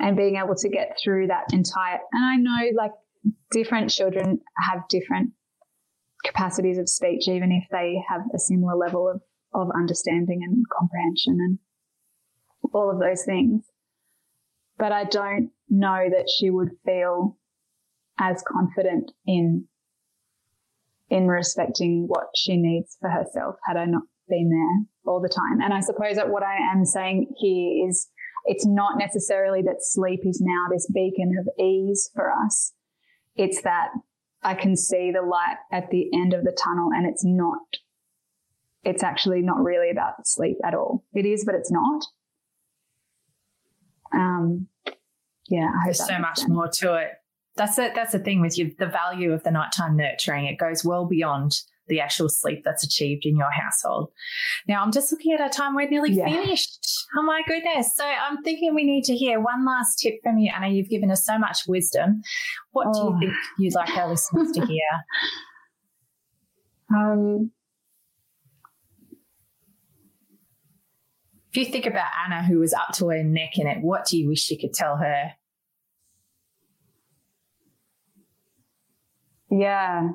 And 0.04 0.18
being 0.18 0.36
able 0.36 0.56
to 0.56 0.70
get 0.70 0.98
through 1.02 1.28
that 1.28 1.54
entire, 1.54 2.00
and 2.12 2.26
I 2.26 2.36
know 2.36 2.72
like 2.76 2.92
different 3.52 3.90
children 3.90 4.42
have 4.70 4.88
different 4.90 5.32
capacities 6.26 6.78
of 6.78 6.90
speech, 6.90 7.30
even 7.30 7.54
if 7.54 7.64
they 7.72 8.04
have 8.10 8.22
a 8.36 8.40
similar 8.40 8.76
level 8.76 9.08
of, 9.08 9.22
of 9.54 9.70
understanding 9.74 10.42
and 10.44 10.66
comprehension 10.78 11.38
and 11.40 11.60
all 12.74 12.92
of 12.92 13.00
those 13.00 13.24
things. 13.24 13.66
But 14.78 14.92
I 14.92 15.06
don't 15.06 15.52
know 15.70 16.10
that 16.10 16.30
she 16.30 16.50
would 16.50 16.72
feel 16.86 17.38
as 18.20 18.44
confident 18.46 19.12
in 19.26 19.68
in 21.10 21.28
respecting 21.28 22.06
what 22.08 22.28
she 22.36 22.58
needs 22.58 22.98
for 23.00 23.10
herself 23.10 23.56
had 23.68 23.78
I 23.78 23.86
not 23.86 24.04
been 24.28 24.50
there 24.50 25.12
all 25.12 25.22
the 25.22 25.30
time. 25.30 25.62
And 25.62 25.74
I 25.74 25.80
suppose 25.80 26.16
that 26.16 26.30
what 26.30 26.44
I 26.44 26.56
am 26.72 26.86
saying 26.86 27.34
here 27.38 27.88
is 27.88 28.10
it's 28.46 28.66
not 28.66 28.98
necessarily 28.98 29.62
that 29.64 29.78
sleep 29.80 30.22
is 30.26 30.42
now 30.42 30.66
this 30.72 30.90
beacon 30.94 31.36
of 31.40 31.48
ease 31.64 32.10
for 32.14 32.32
us. 32.32 32.74
It's 33.36 33.62
that 33.62 33.90
I 34.42 34.54
can 34.54 34.76
see 34.76 35.12
the 35.12 35.22
light 35.22 35.58
at 35.72 35.90
the 35.90 36.10
end 36.14 36.34
of 36.34 36.44
the 36.44 36.56
tunnel 36.64 36.90
and 36.94 37.08
it's 37.08 37.24
not, 37.24 37.62
it's 38.84 39.04
actually 39.04 39.42
not 39.42 39.64
really 39.64 39.90
about 39.90 40.28
sleep 40.28 40.58
at 40.66 40.74
all. 40.74 41.04
It 41.14 41.26
is, 41.26 41.46
but 41.46 41.56
it's 41.56 41.72
not. 41.72 42.04
Um, 44.14 44.68
yeah, 45.50 45.70
There's 45.86 46.06
so 46.06 46.20
much 46.20 46.40
sense. 46.40 46.50
more 46.50 46.68
to 46.68 46.96
it. 46.96 47.12
That's 47.56 47.78
it. 47.78 47.94
That's 47.96 48.12
the 48.12 48.20
thing 48.20 48.42
with 48.42 48.58
you. 48.58 48.74
The 48.78 48.88
value 48.88 49.32
of 49.32 49.44
the 49.44 49.52
nighttime 49.52 49.96
nurturing. 49.96 50.46
It 50.46 50.58
goes 50.58 50.84
well 50.84 51.06
beyond 51.06 51.62
the 51.88 52.00
actual 52.00 52.30
sleep 52.30 52.62
that's 52.64 52.84
achieved 52.84 53.26
in 53.26 53.38
your 53.38 53.52
household. 53.52 54.12
Now, 54.68 54.82
I'm 54.82 54.92
just 54.92 55.12
looking 55.12 55.34
at 55.34 55.42
our 55.42 55.50
time. 55.50 55.76
We're 55.76 55.90
nearly 55.90 56.14
yeah. 56.14 56.26
finished. 56.26 56.88
Oh 57.18 57.24
my 57.24 57.42
goodness. 57.48 57.92
So 57.96 58.06
I'm 58.06 58.42
thinking 58.44 58.74
we 58.74 58.84
need 58.84 59.04
to 59.06 59.16
hear 59.16 59.40
one 59.40 59.66
last 59.66 60.00
tip 60.00 60.16
from 60.24 60.38
you, 60.38 60.52
Anna. 60.56 60.70
You've 60.70 60.90
given 60.90 61.12
us 61.12 61.26
so 61.26 61.38
much 61.38 61.60
wisdom. 61.68 62.22
What 62.72 62.88
oh. 62.90 62.94
do 62.94 63.00
you 63.00 63.16
oh. 63.16 63.20
think 63.20 63.34
you'd 63.60 63.76
like 63.76 63.98
our 63.98 64.10
listeners 64.10 64.52
to 64.52 64.66
hear? 64.66 64.80
Um, 66.96 67.50
if 71.50 71.58
you 71.58 71.66
think 71.66 71.86
about 71.86 72.12
Anna, 72.26 72.44
who 72.44 72.60
was 72.60 72.74
up 72.74 72.94
to 72.96 73.10
her 73.10 73.24
neck 73.24 73.58
in 73.58 73.68
it, 73.68 73.82
what 73.82 74.06
do 74.06 74.18
you 74.18 74.28
wish 74.28 74.50
you 74.52 74.60
could 74.60 74.74
tell 74.74 74.98
her? 74.98 75.32
Yeah. 79.52 80.10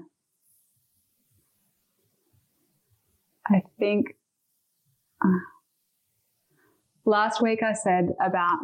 I 3.51 3.63
think 3.79 4.07
uh, 5.25 5.29
last 7.05 7.43
week 7.43 7.61
I 7.63 7.73
said 7.73 8.09
about 8.25 8.59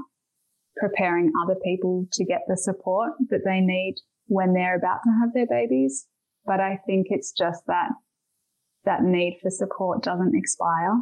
preparing 0.77 1.33
other 1.43 1.57
people 1.65 2.07
to 2.13 2.25
get 2.25 2.43
the 2.49 2.57
support 2.57 3.13
that 3.31 3.43
they 3.45 3.61
need 3.61 3.95
when 4.27 4.53
they're 4.53 4.77
about 4.77 5.01
to 5.05 5.11
have 5.21 5.33
their 5.33 5.47
babies. 5.47 6.07
But 6.45 6.61
I 6.61 6.79
think 6.87 7.07
it's 7.11 7.33
just 7.33 7.63
that 7.67 7.91
that 8.85 9.03
need 9.03 9.39
for 9.41 9.51
support 9.51 10.03
doesn't 10.03 10.35
expire. 10.35 11.01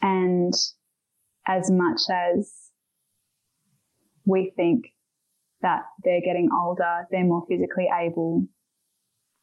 And 0.00 0.52
as 1.46 1.70
much 1.70 2.00
as 2.10 2.52
we 4.24 4.52
think 4.56 4.84
that 5.62 5.82
they're 6.04 6.20
getting 6.20 6.48
older, 6.56 7.06
they're 7.10 7.24
more 7.24 7.44
physically 7.48 7.88
able, 7.92 8.46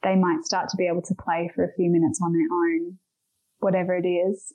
they 0.03 0.15
might 0.15 0.43
start 0.43 0.69
to 0.69 0.77
be 0.77 0.87
able 0.87 1.01
to 1.01 1.15
play 1.15 1.51
for 1.53 1.63
a 1.63 1.73
few 1.75 1.89
minutes 1.89 2.19
on 2.23 2.31
their 2.31 2.41
own, 2.41 2.97
whatever 3.61 3.95
it 3.95 4.05
is. 4.05 4.53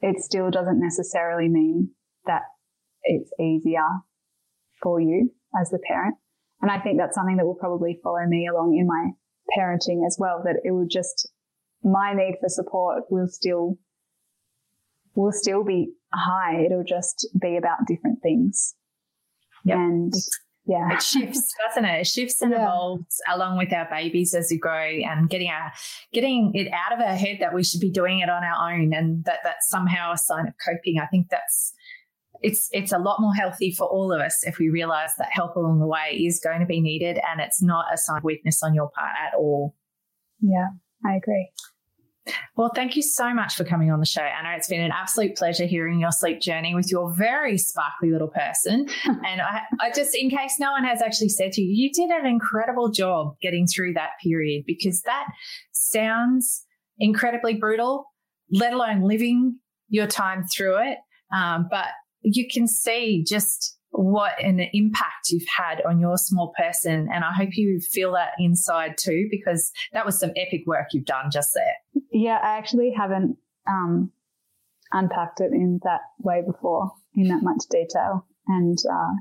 It 0.00 0.20
still 0.20 0.50
doesn't 0.50 0.80
necessarily 0.80 1.48
mean 1.48 1.92
that 2.26 2.42
it's 3.02 3.30
easier 3.40 3.86
for 4.82 5.00
you 5.00 5.32
as 5.58 5.70
the 5.70 5.78
parent. 5.78 6.16
And 6.60 6.70
I 6.70 6.78
think 6.80 6.98
that's 6.98 7.14
something 7.14 7.36
that 7.38 7.46
will 7.46 7.54
probably 7.54 7.98
follow 8.02 8.24
me 8.26 8.46
along 8.46 8.76
in 8.78 8.86
my 8.86 9.10
parenting 9.56 10.06
as 10.06 10.16
well, 10.18 10.42
that 10.44 10.60
it 10.64 10.72
will 10.72 10.88
just, 10.90 11.30
my 11.82 12.12
need 12.12 12.36
for 12.40 12.48
support 12.48 13.04
will 13.10 13.28
still, 13.28 13.78
will 15.14 15.32
still 15.32 15.64
be 15.64 15.92
high. 16.12 16.64
It'll 16.64 16.84
just 16.84 17.28
be 17.40 17.56
about 17.56 17.86
different 17.86 18.22
things. 18.22 18.74
Yep. 19.64 19.76
And 19.78 20.12
yeah. 20.66 20.92
It 20.92 21.02
shifts, 21.02 21.54
doesn't 21.64 21.84
it? 21.84 22.00
It 22.00 22.06
shifts 22.06 22.42
and 22.42 22.50
yeah. 22.50 22.62
evolves 22.62 23.20
along 23.32 23.56
with 23.56 23.72
our 23.72 23.88
babies 23.88 24.34
as 24.34 24.48
we 24.50 24.58
grow 24.58 24.84
and 24.84 25.30
getting 25.30 25.48
our 25.48 25.72
getting 26.12 26.52
it 26.54 26.68
out 26.72 26.92
of 26.92 27.00
our 27.00 27.14
head 27.14 27.38
that 27.40 27.54
we 27.54 27.62
should 27.62 27.80
be 27.80 27.90
doing 27.90 28.18
it 28.18 28.28
on 28.28 28.42
our 28.42 28.72
own 28.72 28.92
and 28.92 29.24
that 29.24 29.40
that's 29.44 29.68
somehow 29.68 30.12
a 30.12 30.18
sign 30.18 30.48
of 30.48 30.54
coping. 30.64 30.98
I 31.00 31.06
think 31.06 31.28
that's 31.30 31.72
it's 32.42 32.68
it's 32.72 32.92
a 32.92 32.98
lot 32.98 33.20
more 33.20 33.34
healthy 33.34 33.72
for 33.72 33.86
all 33.86 34.12
of 34.12 34.20
us 34.20 34.44
if 34.44 34.58
we 34.58 34.68
realize 34.68 35.10
that 35.18 35.28
help 35.30 35.56
along 35.56 35.78
the 35.78 35.86
way 35.86 36.20
is 36.26 36.40
going 36.40 36.60
to 36.60 36.66
be 36.66 36.80
needed 36.80 37.18
and 37.30 37.40
it's 37.40 37.62
not 37.62 37.86
a 37.92 37.96
sign 37.96 38.18
of 38.18 38.24
weakness 38.24 38.62
on 38.62 38.74
your 38.74 38.90
part 38.90 39.12
at 39.24 39.36
all. 39.38 39.74
Yeah, 40.40 40.68
I 41.04 41.16
agree. 41.16 41.48
Well, 42.56 42.72
thank 42.74 42.96
you 42.96 43.02
so 43.02 43.32
much 43.32 43.54
for 43.54 43.64
coming 43.64 43.90
on 43.90 44.00
the 44.00 44.06
show, 44.06 44.22
Anna. 44.22 44.56
It's 44.56 44.68
been 44.68 44.80
an 44.80 44.92
absolute 44.92 45.36
pleasure 45.36 45.66
hearing 45.66 46.00
your 46.00 46.10
sleep 46.10 46.40
journey 46.40 46.74
with 46.74 46.90
your 46.90 47.12
very 47.14 47.58
sparkly 47.58 48.10
little 48.10 48.28
person. 48.28 48.88
and 49.04 49.40
I, 49.40 49.60
I, 49.80 49.90
just, 49.94 50.14
in 50.14 50.30
case 50.30 50.56
no 50.58 50.72
one 50.72 50.84
has 50.84 51.02
actually 51.02 51.28
said 51.28 51.52
to 51.52 51.62
you, 51.62 51.84
you 51.84 51.92
did 51.92 52.10
an 52.10 52.26
incredible 52.26 52.90
job 52.90 53.36
getting 53.40 53.66
through 53.66 53.94
that 53.94 54.10
period 54.22 54.64
because 54.66 55.02
that 55.02 55.26
sounds 55.72 56.64
incredibly 56.98 57.54
brutal, 57.54 58.06
let 58.50 58.72
alone 58.72 59.02
living 59.02 59.58
your 59.88 60.06
time 60.06 60.44
through 60.44 60.78
it. 60.78 60.98
Um, 61.34 61.68
but 61.70 61.86
you 62.22 62.46
can 62.50 62.66
see 62.66 63.24
just 63.26 63.76
what 63.90 64.32
an 64.42 64.60
impact 64.72 65.30
you've 65.30 65.48
had 65.56 65.80
on 65.86 66.00
your 66.00 66.18
small 66.18 66.52
person. 66.58 67.08
And 67.12 67.24
I 67.24 67.32
hope 67.32 67.50
you 67.52 67.80
feel 67.80 68.12
that 68.12 68.30
inside 68.38 68.96
too, 68.98 69.26
because 69.30 69.70
that 69.92 70.04
was 70.04 70.18
some 70.18 70.30
epic 70.36 70.62
work 70.66 70.88
you've 70.92 71.06
done 71.06 71.30
just 71.32 71.54
there. 71.54 72.02
Yeah, 72.18 72.38
I 72.42 72.56
actually 72.56 72.94
haven't 72.96 73.36
um, 73.68 74.10
unpacked 74.90 75.42
it 75.42 75.52
in 75.52 75.80
that 75.84 76.00
way 76.18 76.42
before, 76.46 76.92
in 77.14 77.28
that 77.28 77.42
much 77.42 77.64
detail. 77.70 78.26
And 78.48 78.78
uh, 78.90 79.12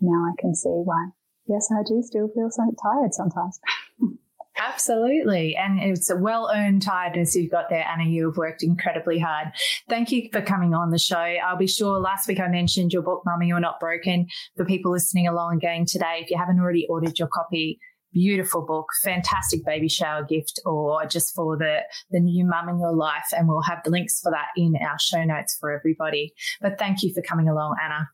now 0.00 0.24
I 0.24 0.32
can 0.40 0.52
see 0.52 0.68
why. 0.68 1.10
Yes, 1.46 1.68
I 1.72 1.84
do 1.86 2.02
still 2.02 2.28
feel 2.34 2.50
so 2.50 2.64
tired 2.82 3.14
sometimes. 3.14 3.60
Absolutely. 4.58 5.54
And 5.54 5.78
it's 5.80 6.10
a 6.10 6.16
well 6.16 6.50
earned 6.52 6.82
tiredness 6.82 7.36
you've 7.36 7.50
got 7.50 7.70
there, 7.70 7.86
Anna. 7.86 8.08
You 8.08 8.26
have 8.26 8.36
worked 8.36 8.64
incredibly 8.64 9.20
hard. 9.20 9.48
Thank 9.88 10.10
you 10.10 10.28
for 10.32 10.42
coming 10.42 10.74
on 10.74 10.90
the 10.90 10.98
show. 10.98 11.16
I'll 11.16 11.56
be 11.56 11.68
sure 11.68 12.00
last 12.00 12.26
week 12.26 12.40
I 12.40 12.48
mentioned 12.48 12.92
your 12.92 13.02
book, 13.02 13.22
Mummy 13.24 13.46
You're 13.46 13.60
Not 13.60 13.78
Broken, 13.78 14.26
for 14.56 14.64
people 14.64 14.90
listening 14.90 15.28
along 15.28 15.58
again 15.58 15.84
today. 15.86 16.20
If 16.22 16.30
you 16.30 16.38
haven't 16.38 16.58
already 16.58 16.86
ordered 16.90 17.18
your 17.18 17.28
copy, 17.28 17.78
beautiful 18.12 18.62
book, 18.62 18.86
fantastic 19.02 19.64
baby 19.64 19.88
shower 19.88 20.24
gift, 20.24 20.60
or 20.64 21.04
just 21.06 21.34
for 21.34 21.56
the, 21.56 21.80
the 22.10 22.20
new 22.20 22.44
mum 22.44 22.68
in 22.68 22.78
your 22.78 22.94
life. 22.94 23.26
And 23.36 23.48
we'll 23.48 23.62
have 23.62 23.82
the 23.84 23.90
links 23.90 24.20
for 24.20 24.30
that 24.30 24.48
in 24.56 24.74
our 24.76 24.98
show 24.98 25.24
notes 25.24 25.56
for 25.58 25.70
everybody. 25.70 26.34
But 26.60 26.78
thank 26.78 27.02
you 27.02 27.12
for 27.12 27.22
coming 27.22 27.48
along, 27.48 27.76
Anna. 27.82 28.10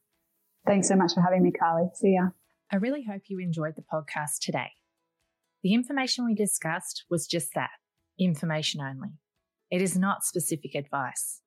Thanks 0.67 0.89
so 0.89 0.97
much 0.97 1.15
for 1.15 1.23
having 1.23 1.43
me, 1.43 1.51
Carly. 1.51 1.89
See 1.95 2.15
ya. 2.15 2.29
I 2.71 2.77
really 2.77 3.05
hope 3.05 3.23
you 3.29 3.39
enjoyed 3.39 3.75
the 3.77 3.83
podcast 3.83 4.41
today. 4.43 4.73
The 5.63 5.75
information 5.75 6.25
we 6.25 6.35
discussed 6.35 7.05
was 7.11 7.27
just 7.27 7.55
that 7.55 7.71
information 8.19 8.81
only. 8.81 9.11
It 9.71 9.83
is 9.83 9.97
not 9.97 10.25
specific 10.25 10.75
advice. 10.75 11.41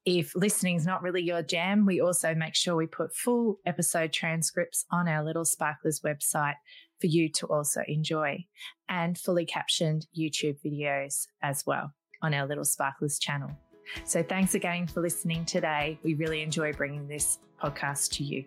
If 0.03 0.35
listening 0.35 0.77
is 0.77 0.87
not 0.87 1.03
really 1.03 1.21
your 1.21 1.43
jam, 1.43 1.85
we 1.85 2.01
also 2.01 2.33
make 2.33 2.55
sure 2.55 2.75
we 2.75 2.87
put 2.87 3.15
full 3.15 3.59
episode 3.67 4.11
transcripts 4.11 4.83
on 4.89 5.07
our 5.07 5.23
Little 5.23 5.45
Sparklers 5.45 6.01
website 6.01 6.55
for 7.01 7.07
you 7.07 7.27
to 7.29 7.47
also 7.47 7.81
enjoy 7.87 8.45
and 8.87 9.17
fully 9.17 9.45
captioned 9.45 10.07
YouTube 10.17 10.57
videos 10.63 11.27
as 11.41 11.65
well 11.65 11.91
on 12.21 12.33
our 12.33 12.47
Little 12.47 12.63
Sparklers 12.63 13.19
channel. 13.19 13.51
So 14.05 14.23
thanks 14.23 14.53
again 14.53 14.87
for 14.87 15.01
listening 15.01 15.43
today. 15.43 15.99
We 16.03 16.13
really 16.13 16.41
enjoy 16.41 16.71
bringing 16.71 17.07
this 17.07 17.39
podcast 17.61 18.11
to 18.13 18.23
you. 18.23 18.45